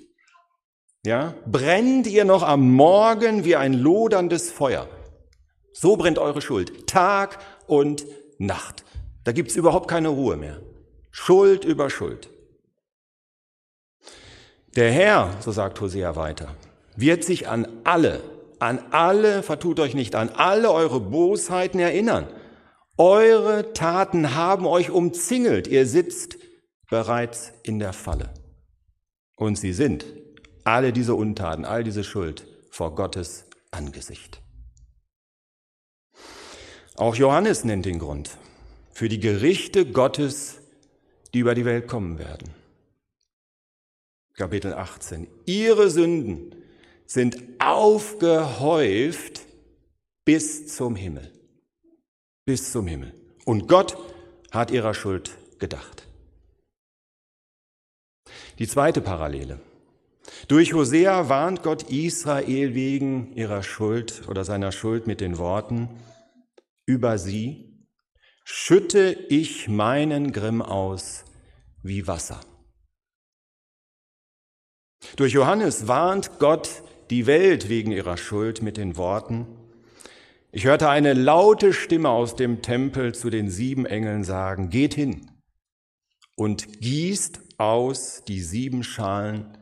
ja, 1.06 1.36
brennt 1.46 2.08
ihr 2.08 2.26
noch 2.26 2.44
am 2.44 2.72
Morgen 2.72 3.46
wie 3.46 3.56
ein 3.56 3.74
loderndes 3.74 4.52
Feuer. 4.52 4.88
So 5.72 5.96
brennt 5.96 6.18
eure 6.18 6.42
Schuld, 6.42 6.88
Tag 6.88 7.40
und 7.68 8.06
Nacht. 8.40 8.84
Da 9.26 9.32
gibt's 9.32 9.56
überhaupt 9.56 9.88
keine 9.88 10.08
Ruhe 10.08 10.38
mehr. 10.38 10.60
Schuld 11.12 11.66
über 11.66 11.90
Schuld. 11.90 12.30
Der 14.76 14.92
Herr, 14.92 15.36
so 15.42 15.52
sagt 15.52 15.80
Hosea 15.82 16.16
weiter, 16.16 16.56
wird 16.96 17.24
sich 17.24 17.48
an 17.48 17.68
alle, 17.84 18.22
an 18.60 18.80
alle, 18.92 19.44
vertut 19.44 19.80
euch 19.80 19.94
nicht, 19.94 20.16
an 20.16 20.30
alle 20.30 20.72
eure 20.72 21.00
Bosheiten 21.00 21.80
erinnern. 21.80 22.28
Eure 22.98 23.74
Taten 23.74 24.36
haben 24.36 24.66
euch 24.66 24.90
umzingelt, 24.90 25.68
ihr 25.68 25.86
sitzt 25.86 26.38
bereits 26.90 27.52
in 27.64 27.80
der 27.80 27.94
Falle. 27.94 28.34
Und 29.38 29.58
sie 29.58 29.74
sind 29.74 30.06
alle 30.64 30.94
diese 30.94 31.16
Untaten, 31.16 31.66
all 31.66 31.84
diese 31.84 32.04
Schuld 32.04 32.46
vor 32.72 32.96
Gottes 32.96 33.46
Angesicht. 33.72 34.42
Auch 37.00 37.16
Johannes 37.16 37.64
nennt 37.64 37.86
den 37.86 37.98
Grund 37.98 38.38
für 38.92 39.08
die 39.08 39.22
Gerichte 39.22 39.86
Gottes, 39.86 40.60
die 41.34 41.40
über 41.40 41.56
die 41.56 41.64
Welt 41.64 41.88
kommen 41.88 42.20
werden. 42.20 42.50
Kapitel 44.34 44.74
18. 44.74 45.26
Ihre 45.46 45.90
Sünden 45.90 46.54
sind 47.06 47.38
aufgehäuft 47.58 49.44
bis 50.26 50.76
zum 50.76 50.98
Himmel. 50.98 51.32
Bis 52.44 52.74
zum 52.74 52.86
Himmel. 52.86 53.14
Und 53.46 53.70
Gott 53.70 53.98
hat 54.52 54.70
ihrer 54.70 54.94
Schuld 54.94 55.32
gedacht. 55.58 56.06
Die 58.60 58.68
zweite 58.68 59.00
Parallele. 59.00 59.62
Durch 60.50 60.74
Hosea 60.74 61.30
warnt 61.30 61.64
Gott 61.64 61.84
Israel 61.84 62.76
wegen 62.76 63.32
ihrer 63.36 63.64
Schuld 63.64 64.28
oder 64.28 64.44
seiner 64.44 64.74
Schuld 64.74 65.08
mit 65.08 65.22
den 65.22 65.38
Worten, 65.38 65.88
über 66.90 67.20
sie 67.20 67.86
schütte 68.44 69.12
ich 69.30 69.68
meinen 69.68 70.32
Grimm 70.32 70.64
aus 70.64 71.24
wie 71.84 72.08
Wasser. 72.08 72.42
Durch 75.16 75.34
Johannes 75.34 75.88
warnt 75.88 76.40
Gott 76.40 76.82
die 77.12 77.28
Welt 77.28 77.70
wegen 77.70 77.92
ihrer 77.92 78.18
Schuld 78.18 78.64
mit 78.64 78.78
den 78.78 78.98
Worten, 78.98 79.46
ich 80.52 80.66
hörte 80.66 80.90
eine 80.90 81.14
laute 81.14 81.74
Stimme 81.74 82.10
aus 82.10 82.36
dem 82.36 82.64
Tempel 82.64 83.14
zu 83.14 83.30
den 83.30 83.52
sieben 83.52 83.86
Engeln 83.86 84.24
sagen, 84.24 84.72
geht 84.72 84.96
hin 84.96 85.30
und 86.36 86.82
gießt 86.82 87.60
aus 87.60 88.24
die 88.28 88.42
sieben 88.42 88.84
Schalen 88.84 89.56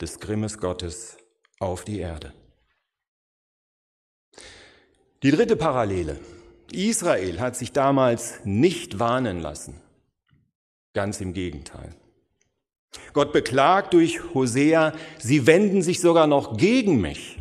des 0.00 0.18
Grimmes 0.18 0.58
Gottes 0.58 1.16
auf 1.60 1.84
die 1.84 2.00
Erde. 2.00 2.34
Die 5.22 5.30
dritte 5.30 5.54
Parallele. 5.54 6.18
Israel 6.74 7.40
hat 7.40 7.56
sich 7.56 7.72
damals 7.72 8.40
nicht 8.44 8.98
warnen 8.98 9.40
lassen. 9.40 9.80
Ganz 10.94 11.20
im 11.20 11.32
Gegenteil. 11.32 11.94
Gott 13.12 13.32
beklagt 13.32 13.94
durch 13.94 14.34
Hosea, 14.34 14.92
sie 15.18 15.46
wenden 15.46 15.82
sich 15.82 16.00
sogar 16.00 16.26
noch 16.26 16.56
gegen 16.56 17.00
mich. 17.00 17.38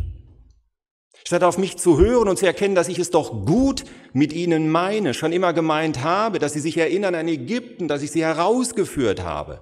Statt 1.26 1.44
auf 1.44 1.58
mich 1.58 1.78
zu 1.78 2.00
hören 2.00 2.28
und 2.28 2.38
zu 2.38 2.46
erkennen, 2.46 2.76
dass 2.76 2.88
ich 2.88 3.00
es 3.00 3.12
doch 3.12 3.46
gut 3.46 3.84
mit 4.12 4.34
ihnen 4.34 4.70
meine, 4.70 5.14
schon 5.14 5.32
immer 5.32 5.54
gemeint 5.54 6.04
habe, 6.04 6.40
dass 6.40 6.54
sie 6.54 6.60
sich 6.60 6.78
erinnern 6.78 7.16
an 7.16 7.28
Ägypten, 7.28 7.88
dass 7.88 8.02
ich 8.02 8.12
sie 8.12 8.24
herausgeführt 8.24 9.22
habe, 9.24 9.62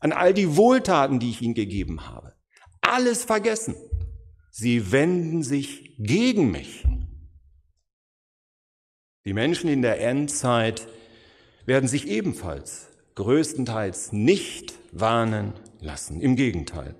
an 0.00 0.12
all 0.12 0.32
die 0.32 0.56
Wohltaten, 0.56 1.18
die 1.18 1.30
ich 1.30 1.42
ihnen 1.42 1.54
gegeben 1.54 2.08
habe. 2.08 2.34
Alles 2.80 3.24
vergessen. 3.24 3.76
Sie 4.50 4.90
wenden 4.90 5.42
sich 5.42 5.96
gegen 5.98 6.50
mich. 6.50 6.84
Die 9.26 9.32
Menschen 9.32 9.68
in 9.68 9.82
der 9.82 10.00
Endzeit 10.00 10.86
werden 11.66 11.88
sich 11.88 12.06
ebenfalls 12.06 12.88
größtenteils 13.16 14.12
nicht 14.12 14.74
warnen 14.92 15.52
lassen. 15.80 16.20
Im 16.20 16.36
Gegenteil. 16.36 16.94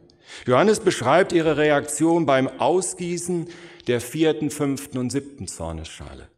Johannes 0.45 0.81
beschreibt 0.81 1.33
ihre 1.33 1.57
Reaktion 1.57 2.27
beim 2.27 2.49
Ausgießen 2.49 3.49
der 3.87 4.01
vierten, 4.01 4.51
fünften 4.51 4.99
und 4.99 5.11
siebten 5.11 5.47
Zornesschale. 5.47 6.29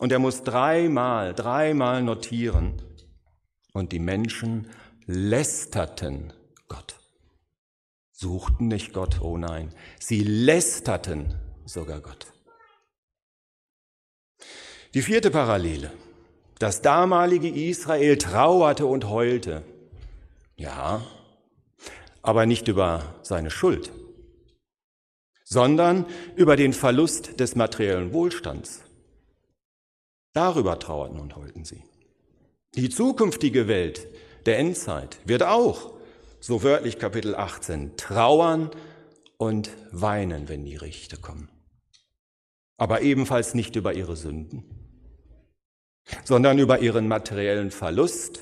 Und 0.00 0.10
er 0.10 0.18
muss 0.18 0.42
dreimal, 0.42 1.34
dreimal 1.34 2.02
notieren. 2.02 2.82
Und 3.72 3.92
die 3.92 4.00
Menschen 4.00 4.68
lästerten 5.06 6.32
Gott. 6.66 6.98
Suchten 8.10 8.66
nicht 8.66 8.92
Gott, 8.92 9.20
oh 9.20 9.38
nein, 9.38 9.72
sie 10.00 10.24
lästerten 10.24 11.36
sogar 11.64 12.00
Gott. 12.00 12.26
Die 14.94 15.02
vierte 15.02 15.30
Parallele. 15.30 15.92
Das 16.58 16.80
damalige 16.80 17.48
Israel 17.48 18.16
trauerte 18.16 18.86
und 18.86 19.08
heulte. 19.08 19.62
Ja, 20.56 21.06
aber 22.22 22.46
nicht 22.46 22.68
über 22.68 23.14
seine 23.22 23.50
Schuld, 23.50 23.92
sondern 25.44 26.06
über 26.36 26.56
den 26.56 26.72
Verlust 26.72 27.38
des 27.38 27.54
materiellen 27.54 28.12
Wohlstands. 28.12 28.82
Darüber 30.32 30.78
trauerten 30.78 31.20
und 31.20 31.36
heulten 31.36 31.64
sie. 31.64 31.82
Die 32.74 32.90
zukünftige 32.90 33.68
Welt 33.68 34.06
der 34.46 34.58
Endzeit 34.58 35.18
wird 35.24 35.42
auch, 35.42 35.94
so 36.40 36.62
wörtlich 36.62 36.98
Kapitel 36.98 37.34
18, 37.34 37.96
trauern 37.96 38.70
und 39.36 39.70
weinen, 39.92 40.48
wenn 40.48 40.64
die 40.64 40.76
Richter 40.76 41.16
kommen. 41.16 41.48
Aber 42.78 43.02
ebenfalls 43.02 43.52
nicht 43.52 43.76
über 43.76 43.92
ihre 43.92 44.16
Sünden, 44.16 44.64
sondern 46.24 46.58
über 46.58 46.78
ihren 46.78 47.08
materiellen 47.08 47.70
Verlust 47.70 48.40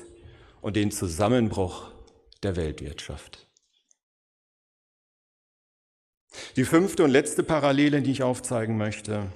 und 0.61 0.75
den 0.75 0.91
Zusammenbruch 0.91 1.91
der 2.43 2.55
Weltwirtschaft. 2.55 3.47
Die 6.55 6.65
fünfte 6.65 7.03
und 7.03 7.11
letzte 7.11 7.43
Parallele, 7.43 8.01
die 8.01 8.11
ich 8.11 8.23
aufzeigen 8.23 8.77
möchte. 8.77 9.27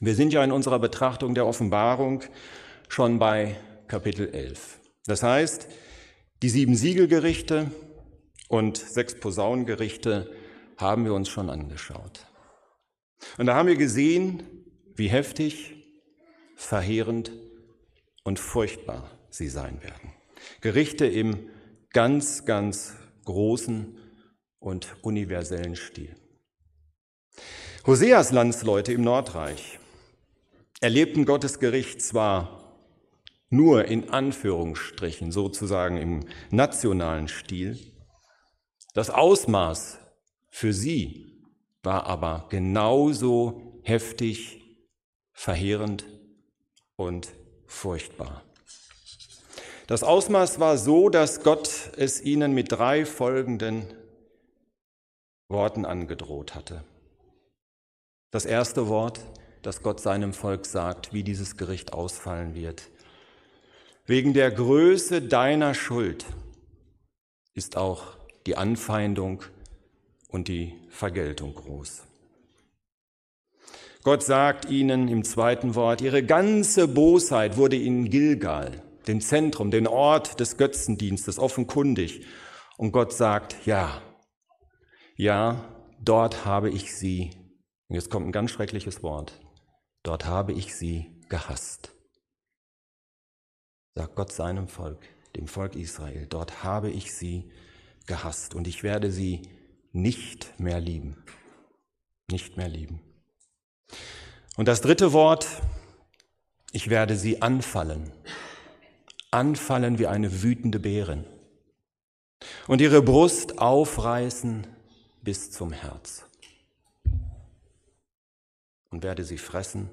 Wir 0.00 0.14
sind 0.14 0.32
ja 0.32 0.44
in 0.44 0.52
unserer 0.52 0.78
Betrachtung 0.78 1.34
der 1.34 1.46
Offenbarung 1.46 2.22
schon 2.88 3.18
bei 3.18 3.56
Kapitel 3.88 4.28
11. 4.28 4.80
Das 5.06 5.22
heißt, 5.22 5.68
die 6.42 6.48
sieben 6.48 6.76
Siegelgerichte 6.76 7.70
und 8.48 8.76
sechs 8.76 9.18
Posaunengerichte 9.18 10.30
haben 10.76 11.04
wir 11.04 11.14
uns 11.14 11.28
schon 11.28 11.48
angeschaut. 11.48 12.26
Und 13.38 13.46
da 13.46 13.54
haben 13.54 13.68
wir 13.68 13.76
gesehen, 13.76 14.42
wie 14.94 15.08
heftig 15.08 15.74
verheerend 16.56 17.32
und 18.22 18.38
furchtbar 18.38 19.10
sie 19.30 19.48
sein 19.48 19.82
werden. 19.82 20.12
Gerichte 20.60 21.06
im 21.06 21.50
ganz, 21.92 22.44
ganz 22.44 22.94
großen 23.24 23.98
und 24.58 24.96
universellen 25.02 25.76
Stil. 25.76 26.14
Hoseas 27.86 28.32
Landsleute 28.32 28.92
im 28.92 29.02
Nordreich 29.02 29.78
erlebten 30.80 31.24
Gottes 31.24 31.58
Gericht 31.58 32.00
zwar 32.02 32.64
nur 33.50 33.84
in 33.84 34.10
Anführungsstrichen, 34.10 35.32
sozusagen 35.32 35.96
im 35.98 36.20
nationalen 36.50 37.28
Stil, 37.28 37.78
das 38.94 39.10
Ausmaß 39.10 39.98
für 40.48 40.72
sie 40.72 41.33
war 41.84 42.06
aber 42.06 42.46
genauso 42.48 43.80
heftig 43.82 44.60
verheerend 45.32 46.04
und 46.96 47.28
furchtbar. 47.66 48.42
Das 49.86 50.02
Ausmaß 50.02 50.60
war 50.60 50.78
so, 50.78 51.10
dass 51.10 51.42
Gott 51.42 51.90
es 51.96 52.22
ihnen 52.22 52.54
mit 52.54 52.72
drei 52.72 53.04
folgenden 53.04 53.92
Worten 55.48 55.84
angedroht 55.84 56.54
hatte. 56.54 56.84
Das 58.30 58.46
erste 58.46 58.88
Wort, 58.88 59.20
das 59.62 59.82
Gott 59.82 60.00
seinem 60.00 60.32
Volk 60.32 60.66
sagt, 60.66 61.12
wie 61.12 61.22
dieses 61.22 61.56
Gericht 61.56 61.92
ausfallen 61.92 62.54
wird. 62.54 62.90
Wegen 64.06 64.32
der 64.32 64.50
Größe 64.50 65.22
deiner 65.22 65.74
Schuld 65.74 66.24
ist 67.54 67.76
auch 67.76 68.16
die 68.46 68.56
Anfeindung 68.56 69.42
und 70.34 70.48
die 70.48 70.74
Vergeltung 70.88 71.54
groß. 71.54 72.02
Gott 74.02 74.24
sagt 74.24 74.68
ihnen 74.68 75.06
im 75.06 75.22
zweiten 75.22 75.76
Wort, 75.76 76.00
ihre 76.00 76.24
ganze 76.24 76.88
Bosheit 76.88 77.56
wurde 77.56 77.76
in 77.76 78.10
Gilgal, 78.10 78.82
dem 79.06 79.20
Zentrum, 79.20 79.70
den 79.70 79.86
Ort 79.86 80.40
des 80.40 80.56
Götzendienstes, 80.56 81.38
offenkundig. 81.38 82.26
Und 82.76 82.90
Gott 82.90 83.12
sagt, 83.12 83.64
ja, 83.64 84.02
ja, 85.16 85.72
dort 86.02 86.44
habe 86.44 86.68
ich 86.68 86.96
sie, 86.96 87.30
und 87.88 87.94
jetzt 87.94 88.10
kommt 88.10 88.26
ein 88.26 88.32
ganz 88.32 88.50
schreckliches 88.50 89.04
Wort, 89.04 89.40
dort 90.02 90.26
habe 90.26 90.52
ich 90.52 90.74
sie 90.74 91.22
gehasst. 91.28 91.92
Sagt 93.94 94.16
Gott 94.16 94.32
seinem 94.32 94.66
Volk, 94.66 95.06
dem 95.36 95.46
Volk 95.46 95.76
Israel, 95.76 96.26
dort 96.28 96.64
habe 96.64 96.90
ich 96.90 97.14
sie 97.14 97.52
gehasst 98.08 98.56
und 98.56 98.66
ich 98.66 98.82
werde 98.82 99.12
sie 99.12 99.42
nicht 99.94 100.58
mehr 100.58 100.80
lieben. 100.80 101.16
Nicht 102.30 102.56
mehr 102.56 102.68
lieben. 102.68 103.00
Und 104.56 104.66
das 104.66 104.80
dritte 104.80 105.12
Wort, 105.12 105.46
ich 106.72 106.90
werde 106.90 107.16
sie 107.16 107.40
anfallen. 107.42 108.12
Anfallen 109.30 109.98
wie 109.98 110.08
eine 110.08 110.42
wütende 110.42 110.80
Bärin. 110.80 111.24
Und 112.66 112.80
ihre 112.80 113.02
Brust 113.02 113.58
aufreißen 113.58 114.66
bis 115.22 115.50
zum 115.50 115.72
Herz. 115.72 116.24
Und 118.90 119.02
werde 119.02 119.24
sie 119.24 119.38
fressen 119.38 119.90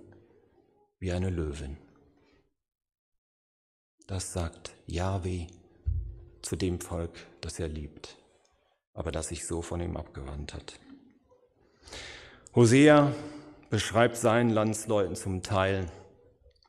wie 1.00 1.12
eine 1.12 1.30
Löwin. 1.30 1.78
Das 4.08 4.34
sagt 4.34 4.76
Yahweh 4.88 5.48
zu 6.42 6.56
dem 6.56 6.82
Volk, 6.82 7.14
das 7.40 7.60
er 7.60 7.68
liebt, 7.68 8.18
aber 8.94 9.12
das 9.12 9.30
sich 9.30 9.46
so 9.46 9.62
von 9.62 9.82
ihm 9.82 9.98
abgewandt 9.98 10.54
hat. 10.54 10.80
Hosea 12.56 13.14
beschreibt 13.70 14.18
seinen 14.18 14.50
Landsleuten 14.50 15.16
zum 15.16 15.42
Teil 15.42 15.90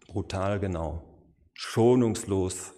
brutal 0.06 0.60
genau, 0.60 1.02
schonungslos 1.54 2.72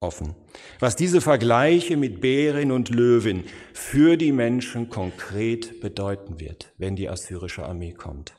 offen. 0.00 0.34
Was 0.78 0.94
diese 0.94 1.20
Vergleiche 1.20 1.96
mit 1.96 2.20
Bären 2.20 2.70
und 2.70 2.90
Löwen 2.90 3.44
für 3.72 4.16
die 4.16 4.32
Menschen 4.32 4.90
konkret 4.90 5.80
bedeuten 5.80 6.38
wird, 6.38 6.72
wenn 6.78 6.96
die 6.96 7.08
assyrische 7.08 7.64
Armee 7.64 7.92
kommt. 7.92 8.36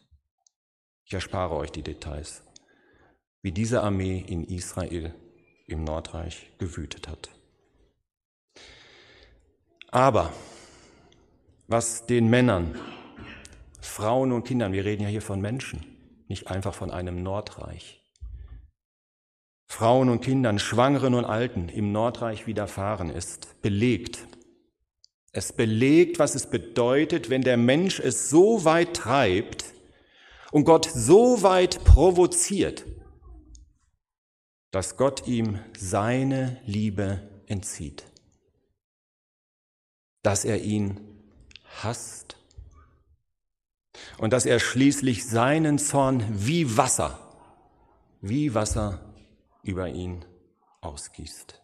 Ich 1.04 1.14
erspare 1.14 1.56
euch 1.56 1.72
die 1.72 1.84
Details, 1.84 2.44
wie 3.42 3.52
diese 3.52 3.82
Armee 3.82 4.24
in 4.28 4.44
Israel 4.44 5.14
im 5.66 5.84
Nordreich 5.84 6.52
gewütet 6.60 7.08
hat. 7.08 7.30
Aber 9.92 10.34
was 11.68 12.06
den 12.06 12.30
Männern 12.30 12.78
Frauen 13.80 14.32
und 14.32 14.44
Kindern, 14.44 14.74
wir 14.74 14.86
reden 14.86 15.04
ja 15.04 15.10
hier 15.10 15.22
von 15.22 15.42
Menschen, 15.42 15.86
nicht 16.28 16.48
einfach 16.48 16.74
von 16.74 16.92
einem 16.92 17.24
Nordreich. 17.24 18.04
Frauen 19.68 20.10
und 20.10 20.22
Kindern, 20.22 20.60
Schwangeren 20.60 21.14
und 21.14 21.26
Alten 21.26 21.70
im 21.70 21.92
Nordreich 21.92 22.48
widerfahren 22.48 23.10
ist, 23.10 23.62
belegt. 23.62 24.26
Es 25.32 25.54
belegt, 25.54 26.20
was 26.20 26.36
es 26.36 26.50
bedeutet, 26.50 27.30
wenn 27.30 27.42
der 27.42 27.58
Mensch 27.58 28.00
es 28.00 28.30
so 28.30 28.66
weit 28.66 28.96
treibt 28.96 29.66
und 30.52 30.64
Gott 30.64 30.90
so 30.92 31.44
weit 31.44 31.84
provoziert, 31.84 32.86
dass 34.72 34.98
Gott 34.98 35.28
ihm 35.28 35.60
seine 35.78 36.62
Liebe 36.66 37.22
entzieht, 37.46 38.06
dass 40.28 40.44
er 40.44 40.62
ihn 40.62 41.00
hasst 41.82 42.36
und 44.18 44.34
dass 44.34 44.46
er 44.46 44.60
schließlich 44.60 45.26
seinen 45.26 45.80
Zorn 45.80 46.22
wie 46.30 46.76
Wasser, 46.76 47.18
wie 48.20 48.54
Wasser 48.54 49.00
über 49.64 49.88
ihn 49.88 50.26
ausgießt. 50.82 51.62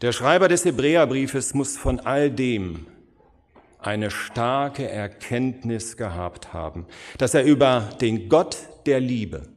Der 0.00 0.10
Schreiber 0.10 0.48
des 0.48 0.64
Hebräerbriefes 0.64 1.54
muss 1.54 1.76
von 1.76 2.00
all 2.00 2.28
dem 2.28 2.88
eine 3.78 4.10
starke 4.10 4.88
Erkenntnis 4.88 5.96
gehabt 5.96 6.52
haben, 6.52 6.88
dass 7.18 7.34
er 7.34 7.44
über 7.44 7.90
den 8.00 8.28
Gott 8.28 8.56
der 8.86 8.98
Liebe, 8.98 9.48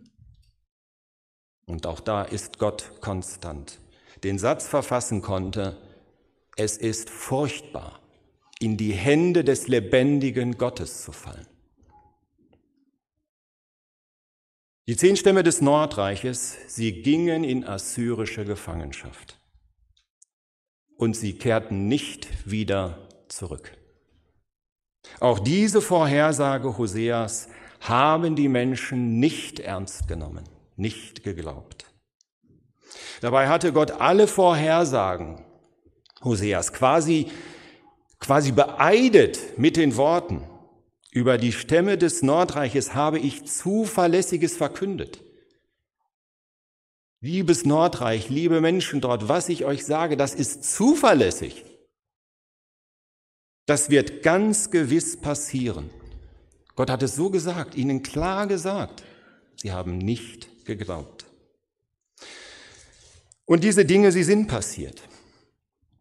und 1.66 1.88
auch 1.88 2.00
da 2.00 2.22
ist 2.22 2.60
Gott 2.60 2.92
konstant, 3.02 3.80
den 4.24 4.38
Satz 4.38 4.68
verfassen 4.68 5.24
konnte, 5.24 5.82
es 6.56 6.78
ist 6.78 7.10
furchtbar, 7.10 8.00
in 8.60 8.78
die 8.78 8.94
Hände 8.94 9.44
des 9.44 9.68
lebendigen 9.68 10.58
Gottes 10.58 11.04
zu 11.04 11.12
fallen. 11.12 11.48
Die 14.88 14.96
zehn 14.96 15.18
Stämme 15.18 15.44
des 15.44 15.62
Nordreiches, 15.62 16.56
sie 16.68 17.02
gingen 17.02 17.44
in 17.44 17.66
assyrische 17.66 18.46
Gefangenschaft 18.46 19.40
und 20.98 21.16
sie 21.16 21.34
kehrten 21.34 21.88
nicht 21.88 22.50
wieder 22.50 23.10
zurück. 23.28 23.76
Auch 25.20 25.40
diese 25.40 25.82
Vorhersage 25.82 26.78
Hoseas 26.78 27.50
haben 27.80 28.36
die 28.36 28.48
Menschen 28.48 29.20
nicht 29.20 29.60
ernst 29.60 30.08
genommen, 30.08 30.44
nicht 30.76 31.24
geglaubt. 31.24 31.86
Dabei 33.22 33.48
hatte 33.48 33.74
Gott 33.74 33.92
alle 33.92 34.28
Vorhersagen 34.28 35.45
Hoseas 36.24 36.74
quasi 36.74 37.32
quasi 38.20 38.52
beeidet 38.52 39.58
mit 39.58 39.78
den 39.78 39.98
Worten, 39.98 40.48
über 41.12 41.38
die 41.38 41.52
Stämme 41.52 41.98
des 41.98 42.24
Nordreiches 42.24 42.94
habe 42.94 43.20
ich 43.20 43.46
Zuverlässiges 43.46 44.58
verkündet. 44.58 45.22
Liebes 47.22 47.66
Nordreich, 47.66 48.30
liebe 48.30 48.62
Menschen 48.62 49.00
dort, 49.00 49.30
was 49.30 49.48
ich 49.48 49.64
euch 49.64 49.86
sage, 49.86 50.18
das 50.18 50.36
ist 50.36 50.64
zuverlässig. 50.64 51.64
Das 53.66 53.90
wird 53.90 54.24
ganz 54.24 54.70
gewiss 54.70 55.18
passieren. 55.18 55.90
Gott 56.76 56.90
hat 56.90 57.02
es 57.02 57.16
so 57.16 57.30
gesagt, 57.30 57.76
ihnen 57.76 58.04
klar 58.04 58.46
gesagt. 58.46 59.04
Sie 59.56 59.72
haben 59.72 59.98
nicht 59.98 60.66
geglaubt. 60.66 61.26
Und 63.46 63.64
diese 63.64 63.86
Dinge, 63.86 64.12
sie 64.12 64.24
sind 64.24 64.48
passiert. 64.48 65.02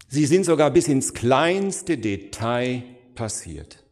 Sie 0.07 0.25
sind 0.25 0.45
sogar 0.45 0.71
bis 0.71 0.87
ins 0.87 1.13
kleinste 1.13 1.97
Detail 1.97 2.83
passiert. 3.15 3.83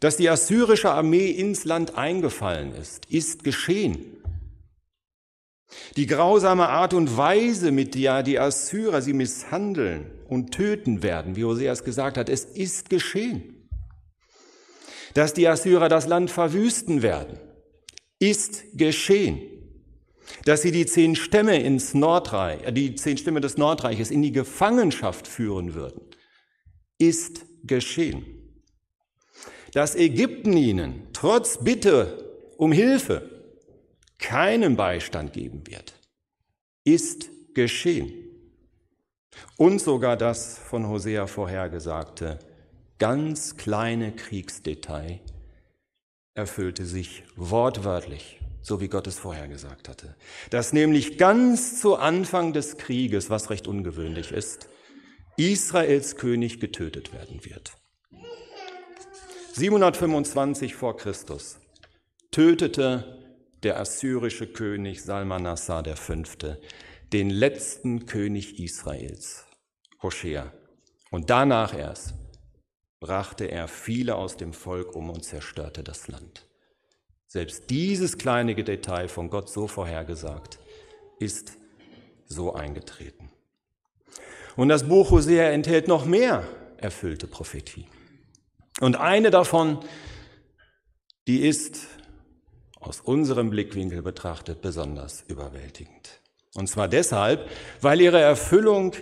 Dass 0.00 0.16
die 0.16 0.30
assyrische 0.30 0.90
Armee 0.90 1.30
ins 1.30 1.64
Land 1.64 1.96
eingefallen 1.96 2.74
ist, 2.74 3.06
ist 3.06 3.44
geschehen. 3.44 4.16
Die 5.96 6.06
grausame 6.06 6.68
Art 6.68 6.94
und 6.94 7.16
Weise, 7.16 7.70
mit 7.70 7.94
der 7.94 8.22
die 8.22 8.38
Assyrer 8.38 9.02
sie 9.02 9.12
misshandeln 9.12 10.10
und 10.28 10.52
töten 10.52 11.02
werden, 11.02 11.36
wie 11.36 11.44
Hoseas 11.44 11.84
gesagt 11.84 12.16
hat, 12.16 12.28
es 12.28 12.44
ist 12.44 12.90
geschehen. 12.90 13.68
Dass 15.14 15.34
die 15.34 15.46
Assyrer 15.46 15.88
das 15.88 16.06
Land 16.06 16.30
verwüsten 16.30 17.02
werden, 17.02 17.38
ist 18.18 18.64
geschehen 18.74 19.40
dass 20.44 20.62
sie 20.62 20.72
die 20.72 20.86
zehn 20.86 21.16
Stämme 21.16 21.60
ins 21.60 21.94
Nordreich, 21.94 22.62
äh, 22.64 22.72
die 22.72 22.94
zehn 22.94 23.16
Stämme 23.16 23.40
des 23.40 23.56
Nordreiches 23.56 24.10
in 24.10 24.22
die 24.22 24.32
Gefangenschaft 24.32 25.26
führen 25.26 25.74
würden, 25.74 26.00
ist 26.98 27.44
geschehen. 27.64 28.24
Dass 29.72 29.94
Ägypten 29.94 30.56
ihnen 30.56 31.08
trotz 31.12 31.58
Bitte 31.62 32.24
um 32.56 32.72
Hilfe 32.72 33.30
keinen 34.18 34.76
Beistand 34.76 35.32
geben 35.32 35.62
wird, 35.66 35.94
ist 36.84 37.30
geschehen. 37.54 38.12
Und 39.56 39.80
sogar 39.80 40.16
das 40.16 40.58
von 40.58 40.88
Hosea 40.88 41.26
vorhergesagte 41.26 42.38
ganz 42.98 43.56
kleine 43.56 44.12
Kriegsdetail 44.12 45.20
erfüllte 46.34 46.84
sich 46.84 47.24
wortwörtlich 47.36 48.39
so 48.62 48.80
wie 48.80 48.88
Gott 48.88 49.06
es 49.06 49.18
vorher 49.18 49.48
gesagt 49.48 49.88
hatte. 49.88 50.16
Dass 50.50 50.72
nämlich 50.72 51.18
ganz 51.18 51.80
zu 51.80 51.96
Anfang 51.96 52.52
des 52.52 52.76
Krieges, 52.76 53.30
was 53.30 53.50
recht 53.50 53.66
ungewöhnlich 53.66 54.32
ist, 54.32 54.68
Israels 55.36 56.16
König 56.16 56.60
getötet 56.60 57.12
werden 57.12 57.44
wird. 57.44 57.72
725 59.54 60.74
vor 60.74 60.96
Christus 60.96 61.58
tötete 62.30 63.18
der 63.62 63.78
assyrische 63.78 64.46
König 64.46 65.02
Salmanassar 65.02 65.84
V., 65.96 66.22
den 67.12 67.30
letzten 67.30 68.06
König 68.06 68.60
Israels, 68.60 69.46
Hoshea. 70.02 70.52
Und 71.10 71.30
danach 71.30 71.76
erst 71.76 72.14
brachte 73.00 73.46
er 73.46 73.66
viele 73.66 74.14
aus 74.14 74.36
dem 74.36 74.52
Volk 74.52 74.94
um 74.94 75.10
und 75.10 75.24
zerstörte 75.24 75.82
das 75.82 76.06
Land. 76.08 76.46
Selbst 77.32 77.70
dieses 77.70 78.18
kleine 78.18 78.56
Detail 78.56 79.06
von 79.06 79.30
Gott 79.30 79.48
so 79.48 79.68
vorhergesagt 79.68 80.58
ist 81.20 81.52
so 82.26 82.54
eingetreten. 82.54 83.30
Und 84.56 84.68
das 84.68 84.88
Buch 84.88 85.12
Hosea 85.12 85.50
enthält 85.50 85.86
noch 85.86 86.04
mehr 86.04 86.42
erfüllte 86.78 87.28
Prophetie. 87.28 87.86
Und 88.80 88.96
eine 88.96 89.30
davon, 89.30 89.78
die 91.28 91.46
ist 91.46 91.86
aus 92.80 93.00
unserem 93.00 93.50
Blickwinkel 93.50 94.02
betrachtet 94.02 94.60
besonders 94.60 95.22
überwältigend. 95.28 96.20
Und 96.56 96.66
zwar 96.66 96.88
deshalb, 96.88 97.48
weil 97.80 98.00
ihre 98.00 98.20
Erfüllung 98.20 98.92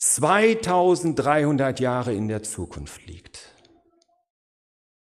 2300 0.00 1.80
Jahre 1.80 2.12
in 2.12 2.28
der 2.28 2.42
Zukunft 2.42 3.06
liegt. 3.06 3.54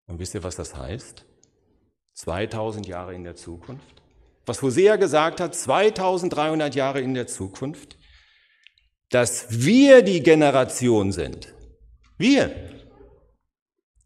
Und 0.07 0.19
wisst 0.19 0.35
ihr, 0.35 0.43
was 0.43 0.57
das 0.57 0.75
heißt? 0.75 1.28
2000 2.19 2.89
Jahre 2.89 3.15
in 3.15 3.23
der 3.23 3.37
Zukunft? 3.37 4.03
Was 4.45 4.61
Hosea 4.61 4.97
gesagt 4.97 5.41
hat, 5.41 5.55
2300 5.55 6.75
Jahre 6.75 7.01
in 7.01 7.15
der 7.15 7.29
Zukunft, 7.29 7.97
dass 9.11 9.47
wir 9.51 10.03
die 10.03 10.23
Generation 10.23 11.13
sind, 11.13 11.55
wir, 12.17 12.55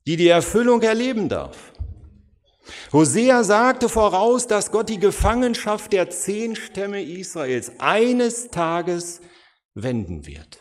die 0.07 0.17
die 0.17 0.29
Erfüllung 0.29 0.83
erleben 0.83 1.31
darf. 1.31 1.73
Hosea 2.93 3.45
sagte 3.45 3.89
voraus, 3.89 4.47
dass 4.47 4.71
Gott 4.71 4.91
die 4.91 5.01
Gefangenschaft 5.01 5.93
der 5.93 6.11
zehn 6.11 6.55
Stämme 6.55 7.03
Israels 7.03 7.73
eines 7.79 8.49
Tages 8.49 9.23
wenden 9.75 10.27
wird 10.27 10.61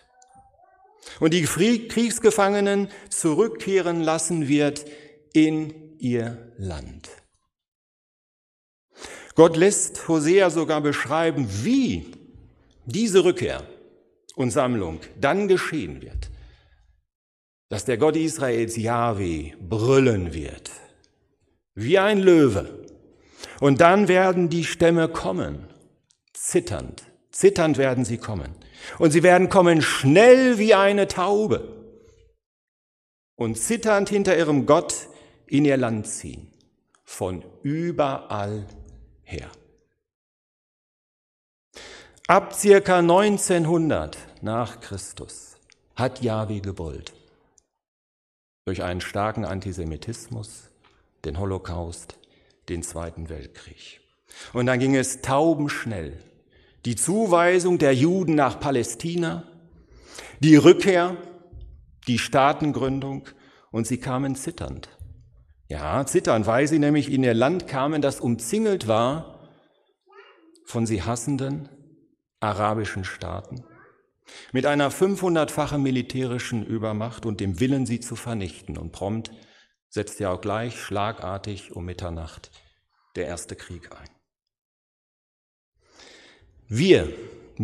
und 1.20 1.34
die 1.34 1.44
Kriegsgefangenen 1.44 2.88
zurückkehren 3.10 4.00
lassen 4.00 4.48
wird 4.48 4.86
in 5.34 5.98
ihr 6.00 6.54
Land. 6.58 7.21
Gott 9.42 9.58
lässt 9.58 10.08
Hosea 10.08 10.52
sogar 10.52 10.82
beschreiben, 10.82 11.48
wie 11.64 12.12
diese 12.86 13.24
Rückkehr 13.24 13.64
und 14.36 14.52
Sammlung 14.52 15.00
dann 15.20 15.48
geschehen 15.48 16.00
wird. 16.04 16.30
Dass 17.68 17.84
der 17.84 17.98
Gott 17.98 18.16
Israels 18.16 18.78
Yahweh 18.78 19.54
brüllen 19.60 20.36
wird, 20.36 20.70
wie 21.74 21.98
ein 21.98 22.20
Löwe. 22.20 22.86
Und 23.60 23.82
dann 23.82 24.08
werden 24.08 24.50
die 24.50 24.64
Stämme 24.64 25.08
kommen, 25.08 25.66
zitternd, 26.36 27.02
zitternd 27.32 27.80
werden 27.80 28.06
sie 28.06 28.20
kommen. 28.20 28.54
Und 29.00 29.10
sie 29.10 29.24
werden 29.24 29.50
kommen 29.50 29.82
schnell 29.82 30.60
wie 30.60 30.76
eine 30.76 31.08
Taube 31.08 31.96
und 33.36 33.58
zitternd 33.58 34.08
hinter 34.08 34.38
ihrem 34.38 34.68
Gott 34.68 35.08
in 35.48 35.66
ihr 35.66 35.78
Land 35.78 36.06
ziehen, 36.06 36.54
von 37.04 37.44
überall 37.64 38.68
her. 39.32 39.50
Ab 42.28 42.54
circa 42.54 43.00
1900 43.00 44.18
nach 44.42 44.80
Christus 44.80 45.58
hat 45.96 46.22
Yahweh 46.22 46.62
gebollt. 46.62 47.14
Durch 48.66 48.84
einen 48.84 49.02
starken 49.02 49.44
Antisemitismus, 49.44 50.70
den 51.26 51.40
Holocaust, 51.40 52.16
den 52.70 52.84
Zweiten 52.84 53.30
Weltkrieg. 53.30 54.02
Und 54.54 54.68
dann 54.68 54.80
ging 54.80 54.96
es 54.96 55.22
taubenschnell. 55.22 56.18
Die 56.86 56.96
Zuweisung 56.96 57.78
der 57.78 57.94
Juden 57.94 58.36
nach 58.36 58.60
Palästina, 58.60 59.44
die 60.40 60.56
Rückkehr, 60.56 61.18
die 62.08 62.18
Staatengründung 62.18 63.28
und 63.72 63.88
sie 63.88 64.00
kamen 64.00 64.36
zitternd. 64.36 64.90
Ja, 65.72 66.06
zitternd, 66.06 66.48
weil 66.48 66.68
sie 66.68 66.80
nämlich 66.80 67.10
in 67.10 67.24
ihr 67.24 67.34
Land 67.34 67.66
kamen, 67.66 68.02
das 68.02 68.20
umzingelt 68.20 68.90
war 68.90 69.48
von 70.66 70.86
sie 70.86 71.02
hassenden 71.02 71.70
arabischen 72.42 73.06
Staaten, 73.06 73.64
mit 74.52 74.66
einer 74.66 74.92
500-fachen 74.92 75.82
militärischen 75.82 76.66
Übermacht 76.66 77.26
und 77.26 77.40
dem 77.40 77.62
Willen, 77.62 77.86
sie 77.86 78.02
zu 78.02 78.18
vernichten. 78.18 78.78
Und 78.78 78.92
prompt 78.92 79.32
setzt 79.88 80.20
ja 80.20 80.34
auch 80.34 80.42
gleich 80.42 80.78
schlagartig 80.78 81.74
um 81.74 81.86
Mitternacht 81.86 82.52
der 83.16 83.28
erste 83.28 83.56
Krieg 83.56 83.94
ein. 83.98 84.10
Wir, 86.68 87.14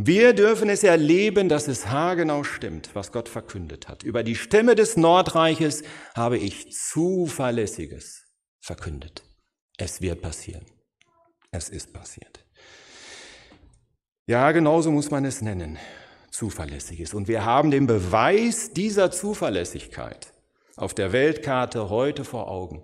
wir 0.05 0.33
dürfen 0.33 0.69
es 0.69 0.83
erleben, 0.83 1.49
dass 1.49 1.67
es 1.67 1.87
haargenau 1.87 2.43
stimmt, 2.43 2.91
was 2.93 3.11
Gott 3.11 3.29
verkündet 3.29 3.87
hat. 3.87 4.03
Über 4.03 4.21
die 4.23 4.35
Stämme 4.35 4.75
des 4.75 4.97
Nordreiches 4.97 5.83
habe 6.13 6.37
ich 6.37 6.71
Zuverlässiges 6.71 8.25
verkündet. 8.59 9.23
Es 9.77 10.01
wird 10.01 10.21
passieren. 10.21 10.65
Es 11.51 11.69
ist 11.69 11.93
passiert. 11.93 12.45
Ja, 14.27 14.51
genauso 14.51 14.91
muss 14.91 15.09
man 15.09 15.25
es 15.25 15.41
nennen. 15.41 15.79
Zuverlässiges. 16.31 17.13
Und 17.13 17.27
wir 17.27 17.45
haben 17.45 17.71
den 17.71 17.87
Beweis 17.87 18.73
dieser 18.73 19.09
Zuverlässigkeit 19.09 20.33
auf 20.75 20.93
der 20.93 21.13
Weltkarte 21.13 21.89
heute 21.89 22.23
vor 22.23 22.51
Augen. 22.51 22.83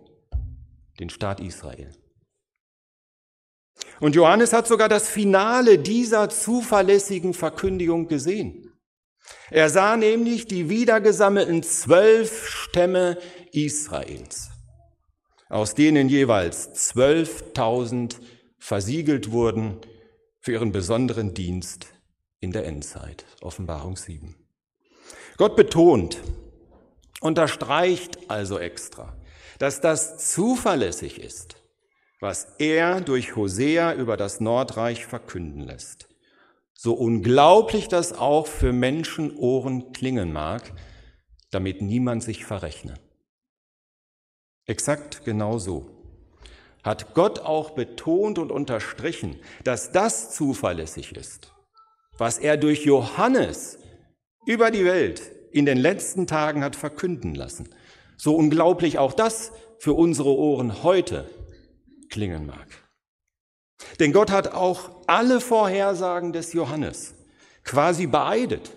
Den 0.99 1.09
Staat 1.09 1.39
Israel. 1.39 1.91
Und 4.03 4.15
Johannes 4.15 4.51
hat 4.51 4.67
sogar 4.67 4.89
das 4.89 5.07
Finale 5.07 5.79
dieser 5.79 6.27
zuverlässigen 6.27 7.33
Verkündigung 7.33 8.09
gesehen. 8.09 8.73
Er 9.49 9.69
sah 9.69 9.95
nämlich 9.95 10.45
die 10.45 10.67
wiedergesammelten 10.67 11.63
zwölf 11.63 12.49
Stämme 12.49 13.17
Israels, 13.53 14.49
aus 15.47 15.73
denen 15.73 16.09
jeweils 16.09 16.73
zwölftausend 16.73 18.19
versiegelt 18.59 19.31
wurden 19.31 19.77
für 20.41 20.51
ihren 20.51 20.73
besonderen 20.73 21.33
Dienst 21.33 21.85
in 22.41 22.51
der 22.51 22.65
Endzeit. 22.65 23.23
Offenbarung 23.39 23.95
7. 23.95 24.35
Gott 25.37 25.55
betont, 25.55 26.17
unterstreicht 27.21 28.19
also 28.29 28.59
extra, 28.59 29.15
dass 29.59 29.79
das 29.79 30.33
zuverlässig 30.33 31.21
ist 31.21 31.62
was 32.23 32.55
er 32.57 33.01
durch 33.01 33.35
Hosea 33.35 33.93
über 33.95 34.15
das 34.15 34.39
Nordreich 34.39 35.05
verkünden 35.05 35.59
lässt. 35.59 36.07
So 36.73 36.93
unglaublich 36.93 37.89
das 37.89 38.13
auch 38.13 38.47
für 38.47 38.71
Menschenohren 38.71 39.91
klingen 39.91 40.31
mag, 40.31 40.71
damit 41.51 41.81
niemand 41.81 42.23
sich 42.23 42.45
verrechne. 42.45 42.93
Exakt 44.65 45.25
genau 45.25 45.57
so 45.57 45.89
hat 46.81 47.13
Gott 47.13 47.39
auch 47.39 47.71
betont 47.71 48.39
und 48.39 48.53
unterstrichen, 48.53 49.35
dass 49.65 49.91
das 49.91 50.33
zuverlässig 50.33 51.11
ist, 51.17 51.51
was 52.17 52.37
er 52.37 52.55
durch 52.55 52.85
Johannes 52.85 53.79
über 54.45 54.71
die 54.71 54.85
Welt 54.85 55.21
in 55.51 55.65
den 55.65 55.77
letzten 55.77 56.25
Tagen 56.25 56.63
hat 56.63 56.77
verkünden 56.77 57.35
lassen. 57.35 57.67
So 58.15 58.33
unglaublich 58.33 58.97
auch 58.97 59.11
das 59.11 59.51
für 59.77 59.93
unsere 59.93 60.37
Ohren 60.37 60.83
heute 60.83 61.29
klingen 62.13 62.45
mag. 62.45 62.67
Denn 63.99 64.13
Gott 64.13 64.31
hat 64.31 64.53
auch 64.53 64.91
alle 65.07 65.41
Vorhersagen 65.41 66.31
des 66.31 66.53
Johannes 66.53 67.15
quasi 67.63 68.07
beeidet. 68.07 68.71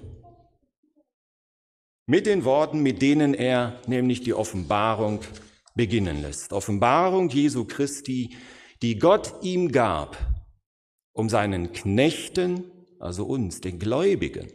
Mit 2.06 2.26
den 2.26 2.44
Worten, 2.44 2.80
mit 2.80 3.02
denen 3.02 3.34
er 3.34 3.80
nämlich 3.86 4.22
die 4.22 4.32
Offenbarung 4.32 5.20
beginnen 5.74 6.22
lässt. 6.22 6.52
Offenbarung 6.52 7.28
Jesu 7.28 7.66
Christi, 7.66 8.36
die 8.80 8.98
Gott 8.98 9.34
ihm 9.42 9.70
gab, 9.70 10.16
um 11.12 11.28
seinen 11.28 11.72
Knechten, 11.72 12.64
also 12.98 13.26
uns, 13.26 13.60
den 13.60 13.78
Gläubigen, 13.78 14.50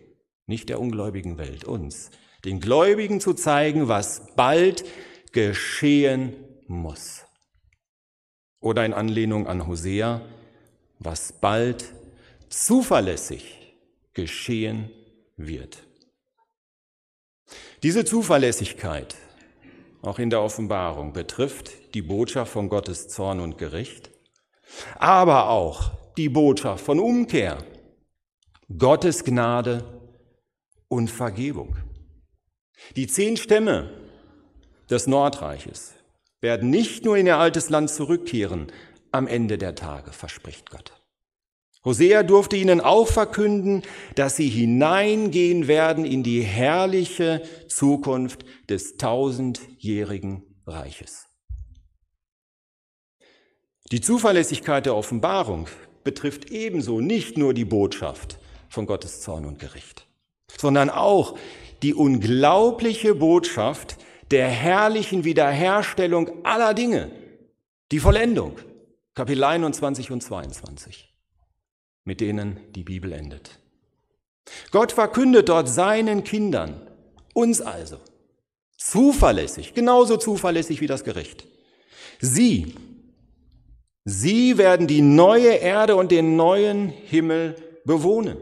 nicht 0.48 0.70
der 0.70 0.80
ungläubigen 0.80 1.38
Welt, 1.38 1.65
uns, 1.65 2.10
den 2.46 2.60
Gläubigen 2.60 3.20
zu 3.20 3.34
zeigen, 3.34 3.88
was 3.88 4.34
bald 4.36 4.84
geschehen 5.34 6.34
muss. 6.67 7.26
Oder 8.62 8.86
in 8.86 8.93
Anlehnung 8.93 9.47
an 9.47 9.67
Hosea, 9.67 10.21
was 11.00 11.34
bald 11.34 11.93
zuverlässig 12.50 13.76
geschehen 14.13 14.89
wird. 15.36 15.84
Diese 17.84 18.06
Zuverlässigkeit, 18.06 19.15
auch 20.02 20.19
in 20.19 20.30
der 20.30 20.41
Offenbarung, 20.41 21.13
betrifft 21.13 21.93
die 21.95 22.02
Botschaft 22.02 22.52
von 22.52 22.69
Gottes 22.69 23.08
Zorn 23.08 23.39
und 23.39 23.58
Gericht, 23.58 24.12
aber 24.95 25.50
auch 25.50 25.91
die 26.17 26.30
Botschaft 26.30 26.86
von 26.86 27.00
Umkehr, 27.00 27.58
Gottes 28.78 29.24
Gnade 29.24 29.84
und 30.88 31.10
Vergebung. 31.10 31.76
Die 32.95 33.08
zehn 33.08 33.38
Stämme 33.38 33.89
des 34.89 35.08
Nordreiches 35.08 35.93
werden 36.41 36.69
nicht 36.69 37.06
nur 37.06 37.15
in 37.15 37.27
ihr 37.27 37.38
altes 37.38 37.69
Land 37.69 37.89
zurückkehren, 37.89 38.71
am 39.12 39.27
Ende 39.27 39.58
der 39.58 39.75
Tage, 39.75 40.12
verspricht 40.12 40.69
Gott. 40.69 40.93
Hosea 41.84 42.23
durfte 42.23 42.56
ihnen 42.58 42.80
auch 42.80 43.08
verkünden, 43.08 43.82
dass 44.15 44.36
sie 44.36 44.49
hineingehen 44.49 45.67
werden 45.67 46.06
in 46.06 46.21
die 46.23 46.41
herrliche 46.41 47.41
Zukunft 47.67 48.45
des 48.69 48.97
tausendjährigen 48.97 50.43
Reiches. 50.67 51.27
Die 53.91 53.99
Zuverlässigkeit 53.99 54.86
der 54.86 54.95
Offenbarung 54.95 55.67
betrifft 56.04 56.51
ebenso 56.51 57.01
nicht 57.01 57.38
nur 57.38 57.54
die 57.54 57.65
Botschaft 57.65 58.38
von 58.69 58.86
Gottes 58.86 59.21
Zorn 59.21 59.45
und 59.45 59.60
Gericht, 59.60 60.08
sondern 60.56 60.89
auch 60.89 61.38
die 61.82 61.93
unglaubliche 61.93 63.15
Botschaft 63.15 63.97
der 64.32 64.48
herrlichen 64.48 65.24
Wiederherstellung 65.24 66.46
aller 66.46 66.74
Dinge, 66.74 67.12
die 67.91 68.00
Vollendung, 68.00 68.58
Kapitel 69.13 69.44
21 69.44 70.12
und 70.12 70.22
22 70.22 71.12
mit 72.04 72.22
denen 72.22 72.60
die 72.74 72.84
Bibel 72.84 73.12
endet. 73.12 73.60
Gott 74.72 74.91
verkündet 74.91 75.50
dort 75.50 75.70
seinen 75.70 76.24
Kindern, 76.24 76.88
uns 77.34 77.62
also, 77.62 77.98
zuverlässig, 78.78 79.74
genauso 79.74 80.17
zuverlässig 80.17 80.82
wie 80.82 80.88
das 80.88 81.04
Gericht. 81.04 81.48
Sie, 82.20 82.76
sie 84.04 84.58
werden 84.58 84.88
die 84.88 85.02
neue 85.02 85.54
Erde 85.54 85.96
und 85.96 86.12
den 86.12 86.36
neuen 86.36 86.89
Himmel 86.89 87.56
bewohnen. 87.86 88.38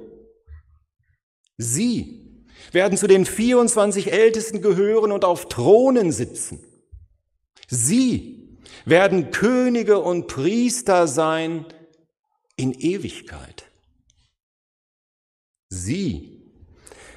Sie 1.58 2.29
werden 2.72 2.98
zu 2.98 3.08
den 3.08 3.26
24 3.26 4.12
Ältesten 4.12 4.62
gehören 4.62 5.12
und 5.12 5.26
auf 5.26 5.48
Thronen 5.50 6.12
sitzen. 6.12 6.64
Sie 7.68 8.58
werden 8.86 9.32
Könige 9.32 10.00
und 10.00 10.28
Priester 10.28 11.08
sein 11.08 11.66
in 12.56 12.74
Ewigkeit. 12.74 13.66
Sie 15.70 16.42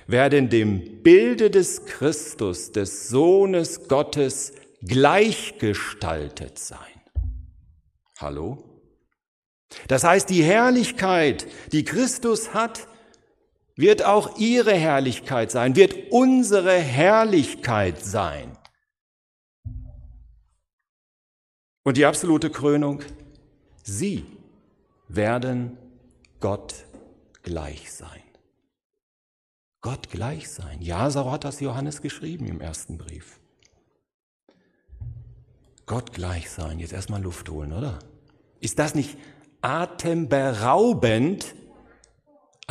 werden 0.06 0.50
dem 0.50 1.02
Bilde 1.02 1.50
des 1.50 1.86
Christus, 1.86 2.72
des 2.72 3.08
Sohnes 3.08 3.88
Gottes, 3.88 4.52
gleichgestaltet 4.82 6.58
sein. 6.58 6.78
Hallo? 8.18 8.72
Das 9.88 10.04
heißt, 10.04 10.28
die 10.28 10.42
Herrlichkeit, 10.42 11.46
die 11.72 11.84
Christus 11.84 12.52
hat, 12.52 12.86
wird 13.76 14.04
auch 14.04 14.38
ihre 14.38 14.74
Herrlichkeit 14.74 15.50
sein, 15.50 15.76
wird 15.76 16.10
unsere 16.10 16.78
Herrlichkeit 16.78 18.04
sein. 18.04 18.56
Und 21.84 21.96
die 21.96 22.06
absolute 22.06 22.50
Krönung, 22.50 23.02
sie 23.82 24.24
werden 25.08 25.76
Gott 26.38 26.84
gleich 27.42 27.92
sein. 27.92 28.22
Gott 29.80 30.10
gleich 30.10 30.48
sein. 30.48 30.80
Ja, 30.80 31.10
so 31.10 31.30
hat 31.30 31.44
das 31.44 31.58
Johannes 31.58 32.02
geschrieben 32.02 32.46
im 32.46 32.60
ersten 32.60 32.98
Brief. 32.98 33.40
Gott 35.86 36.12
gleich 36.12 36.50
sein. 36.50 36.78
Jetzt 36.78 36.92
erstmal 36.92 37.20
Luft 37.20 37.48
holen, 37.48 37.72
oder? 37.72 37.98
Ist 38.60 38.78
das 38.78 38.94
nicht 38.94 39.18
atemberaubend 39.60 41.56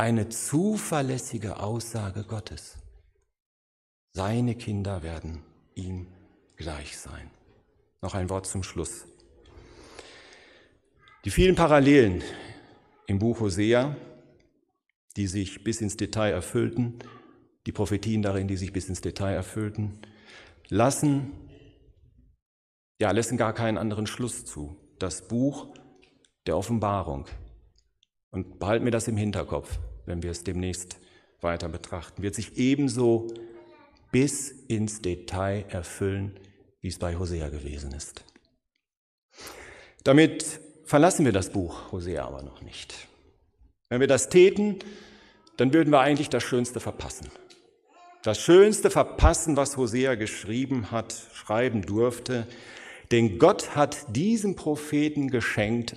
eine 0.02 0.28
zuverlässige 0.28 1.60
Aussage 1.60 2.24
Gottes? 2.24 2.76
Seine 4.10 4.56
Kinder 4.56 5.04
werden 5.04 5.44
ihm 5.76 6.08
gleich 6.56 6.98
sein. 6.98 7.30
Noch 8.00 8.16
ein 8.16 8.28
Wort 8.28 8.48
zum 8.48 8.64
Schluss. 8.64 9.06
Die 11.24 11.30
vielen 11.30 11.54
Parallelen 11.54 12.20
im 13.06 13.20
Buch 13.20 13.38
Hosea, 13.38 13.96
die 15.16 15.28
sich 15.28 15.62
bis 15.62 15.80
ins 15.80 15.96
Detail 15.96 16.32
erfüllten, 16.32 16.98
die 17.66 17.72
Prophetien 17.72 18.22
darin, 18.22 18.48
die 18.48 18.56
sich 18.56 18.72
bis 18.72 18.88
ins 18.88 19.02
Detail 19.02 19.34
erfüllten, 19.34 20.00
lassen, 20.68 21.30
ja, 23.00 23.12
lassen 23.12 23.36
gar 23.38 23.52
keinen 23.52 23.78
anderen 23.78 24.08
Schluss 24.08 24.44
zu. 24.44 24.76
Das 24.98 25.28
Buch 25.28 25.68
der 26.48 26.56
Offenbarung. 26.56 27.26
Und 28.32 28.58
behalten 28.58 28.84
wir 28.84 28.90
das 28.90 29.06
im 29.06 29.16
Hinterkopf, 29.16 29.78
wenn 30.06 30.22
wir 30.22 30.30
es 30.30 30.44
demnächst 30.44 30.98
weiter 31.40 31.68
betrachten, 31.68 32.22
wird 32.22 32.34
sich 32.34 32.56
ebenso 32.56 33.28
bis 34.10 34.50
ins 34.50 35.00
Detail 35.02 35.64
erfüllen, 35.68 36.38
wie 36.80 36.88
es 36.88 36.98
bei 36.98 37.16
Hosea 37.16 37.48
gewesen 37.48 37.92
ist. 37.92 38.24
Damit 40.04 40.60
verlassen 40.84 41.24
wir 41.24 41.32
das 41.32 41.50
Buch 41.50 41.92
Hosea 41.92 42.24
aber 42.24 42.42
noch 42.42 42.62
nicht. 42.62 43.08
Wenn 43.88 44.00
wir 44.00 44.08
das 44.08 44.28
täten, 44.28 44.78
dann 45.56 45.72
würden 45.72 45.90
wir 45.90 46.00
eigentlich 46.00 46.28
das 46.28 46.42
Schönste 46.42 46.80
verpassen. 46.80 47.30
Das 48.22 48.40
Schönste 48.40 48.90
verpassen, 48.90 49.56
was 49.56 49.76
Hosea 49.76 50.14
geschrieben 50.14 50.90
hat, 50.90 51.14
schreiben 51.32 51.82
durfte. 51.82 52.46
Denn 53.10 53.38
Gott 53.38 53.74
hat 53.74 54.16
diesem 54.16 54.54
Propheten 54.54 55.28
geschenkt, 55.28 55.96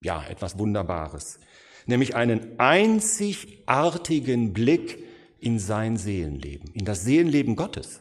ja, 0.00 0.24
etwas 0.28 0.58
Wunderbares, 0.58 1.40
nämlich 1.88 2.14
einen 2.14 2.58
einzigartigen 2.60 4.52
Blick 4.52 5.04
in 5.40 5.58
sein 5.58 5.96
Seelenleben, 5.96 6.70
in 6.74 6.84
das 6.84 7.02
Seelenleben 7.02 7.56
Gottes. 7.56 8.00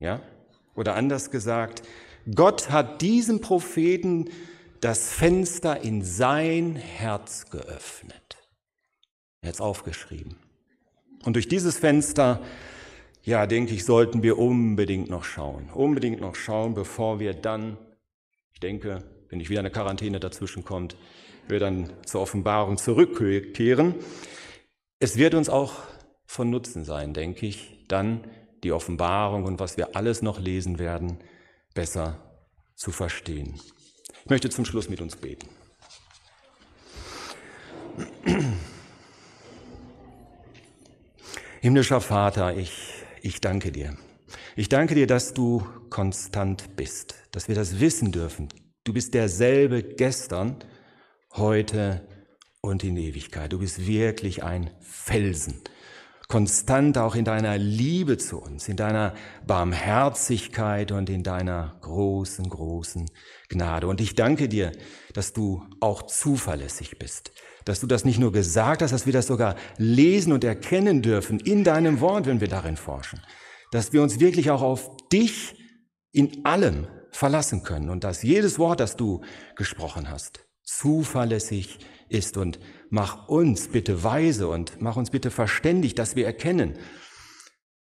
Ja? 0.00 0.22
Oder 0.74 0.96
anders 0.96 1.30
gesagt, 1.30 1.82
Gott 2.34 2.70
hat 2.70 3.00
diesem 3.00 3.40
Propheten 3.40 4.28
das 4.80 5.12
Fenster 5.12 5.80
in 5.80 6.02
sein 6.02 6.76
Herz 6.76 7.48
geöffnet. 7.50 8.36
Er 9.40 9.48
hat 9.48 9.54
es 9.54 9.60
aufgeschrieben. 9.60 10.36
Und 11.24 11.36
durch 11.36 11.48
dieses 11.48 11.78
Fenster, 11.78 12.42
ja, 13.22 13.46
denke 13.46 13.72
ich, 13.72 13.84
sollten 13.84 14.22
wir 14.22 14.38
unbedingt 14.38 15.08
noch 15.08 15.24
schauen. 15.24 15.70
Unbedingt 15.72 16.20
noch 16.20 16.34
schauen, 16.34 16.74
bevor 16.74 17.20
wir 17.20 17.34
dann, 17.34 17.78
ich 18.52 18.60
denke, 18.60 19.04
wenn 19.28 19.38
nicht 19.38 19.48
wieder 19.48 19.60
eine 19.60 19.70
Quarantäne 19.70 20.20
dazwischen 20.20 20.64
kommt, 20.64 20.96
wir 21.48 21.60
dann 21.60 21.92
zur 22.06 22.20
Offenbarung 22.20 22.78
zurückkehren. 22.78 23.94
Es 24.98 25.16
wird 25.16 25.34
uns 25.34 25.48
auch 25.48 25.74
von 26.26 26.50
Nutzen 26.50 26.84
sein, 26.84 27.14
denke 27.14 27.46
ich, 27.46 27.84
dann 27.88 28.26
die 28.62 28.72
Offenbarung 28.72 29.44
und 29.44 29.60
was 29.60 29.76
wir 29.76 29.94
alles 29.94 30.22
noch 30.22 30.40
lesen 30.40 30.78
werden, 30.78 31.18
besser 31.74 32.18
zu 32.74 32.90
verstehen. 32.90 33.60
Ich 34.24 34.30
möchte 34.30 34.48
zum 34.48 34.64
Schluss 34.64 34.88
mit 34.88 35.00
uns 35.00 35.16
beten. 35.16 35.48
Himmlischer 41.60 42.00
Vater, 42.00 42.56
ich, 42.56 42.72
ich 43.22 43.40
danke 43.40 43.70
dir. 43.70 43.96
Ich 44.56 44.68
danke 44.68 44.94
dir, 44.94 45.06
dass 45.06 45.34
du 45.34 45.66
konstant 45.90 46.76
bist, 46.76 47.14
dass 47.32 47.48
wir 47.48 47.54
das 47.54 47.80
wissen 47.80 48.12
dürfen. 48.12 48.48
Du 48.84 48.92
bist 48.92 49.14
derselbe 49.14 49.82
gestern, 49.82 50.56
heute 51.34 52.06
und 52.60 52.84
in 52.84 52.96
Ewigkeit. 52.96 53.52
Du 53.52 53.58
bist 53.58 53.86
wirklich 53.86 54.42
ein 54.42 54.70
Felsen 54.80 55.62
konstant 56.28 56.98
auch 56.98 57.14
in 57.14 57.24
deiner 57.24 57.58
Liebe 57.58 58.16
zu 58.18 58.40
uns, 58.40 58.68
in 58.68 58.76
deiner 58.76 59.14
Barmherzigkeit 59.46 60.90
und 60.92 61.10
in 61.10 61.22
deiner 61.22 61.76
großen, 61.82 62.48
großen 62.48 63.10
Gnade. 63.48 63.86
Und 63.86 64.00
ich 64.00 64.14
danke 64.14 64.48
dir, 64.48 64.72
dass 65.12 65.32
du 65.32 65.62
auch 65.80 66.02
zuverlässig 66.02 66.98
bist, 66.98 67.32
dass 67.64 67.80
du 67.80 67.86
das 67.86 68.04
nicht 68.04 68.18
nur 68.18 68.32
gesagt 68.32 68.82
hast, 68.82 68.92
dass 68.92 69.06
wir 69.06 69.12
das 69.12 69.26
sogar 69.26 69.56
lesen 69.76 70.32
und 70.32 70.44
erkennen 70.44 71.02
dürfen 71.02 71.40
in 71.40 71.62
deinem 71.62 72.00
Wort, 72.00 72.26
wenn 72.26 72.40
wir 72.40 72.48
darin 72.48 72.76
forschen, 72.76 73.20
dass 73.70 73.92
wir 73.92 74.02
uns 74.02 74.20
wirklich 74.20 74.50
auch 74.50 74.62
auf 74.62 74.90
dich 75.12 75.54
in 76.12 76.44
allem 76.44 76.86
verlassen 77.10 77.62
können 77.62 77.90
und 77.90 78.02
dass 78.02 78.22
jedes 78.22 78.58
Wort, 78.58 78.80
das 78.80 78.96
du 78.96 79.20
gesprochen 79.56 80.10
hast, 80.10 80.44
zuverlässig 80.64 81.78
ist. 82.08 82.36
Und 82.36 82.58
mach 82.90 83.28
uns 83.28 83.68
bitte 83.68 84.02
weise 84.02 84.48
und 84.48 84.80
mach 84.80 84.96
uns 84.96 85.10
bitte 85.10 85.30
verständig, 85.30 85.94
dass 85.94 86.16
wir 86.16 86.26
erkennen, 86.26 86.78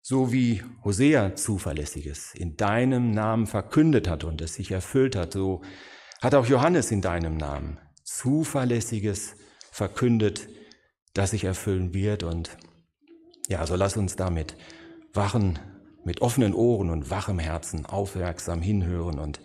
so 0.01 0.33
wie 0.33 0.63
Hosea 0.83 1.35
zuverlässiges 1.35 2.33
in 2.33 2.57
deinem 2.57 3.11
Namen 3.11 3.45
verkündet 3.47 4.09
hat 4.09 4.23
und 4.23 4.41
es 4.41 4.55
sich 4.55 4.71
erfüllt 4.71 5.15
hat, 5.15 5.33
so 5.33 5.61
hat 6.21 6.35
auch 6.35 6.47
Johannes 6.47 6.91
in 6.91 7.01
deinem 7.01 7.37
Namen 7.37 7.79
zuverlässiges 8.03 9.35
verkündet, 9.71 10.49
das 11.13 11.31
sich 11.31 11.43
erfüllen 11.43 11.93
wird. 11.93 12.23
Und 12.23 12.57
ja, 13.47 13.65
so 13.65 13.75
lass 13.75 13.95
uns 13.95 14.15
damit 14.15 14.55
wachen, 15.13 15.59
mit 16.03 16.21
offenen 16.21 16.53
Ohren 16.53 16.89
und 16.89 17.09
wachem 17.11 17.37
Herzen 17.37 17.85
aufmerksam 17.85 18.61
hinhören 18.61 19.19
und 19.19 19.39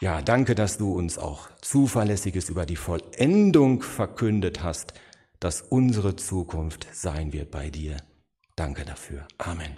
ja, 0.00 0.22
danke, 0.22 0.54
dass 0.54 0.78
du 0.78 0.92
uns 0.92 1.18
auch 1.18 1.48
Zuverlässiges 1.60 2.48
über 2.48 2.66
die 2.66 2.76
Vollendung 2.76 3.82
verkündet 3.82 4.62
hast, 4.62 4.94
dass 5.40 5.62
unsere 5.62 6.16
Zukunft 6.16 6.86
sein 6.92 7.32
wird 7.32 7.50
bei 7.50 7.70
dir. 7.70 7.96
Danke 8.56 8.84
dafür. 8.84 9.26
Amen. 9.38 9.76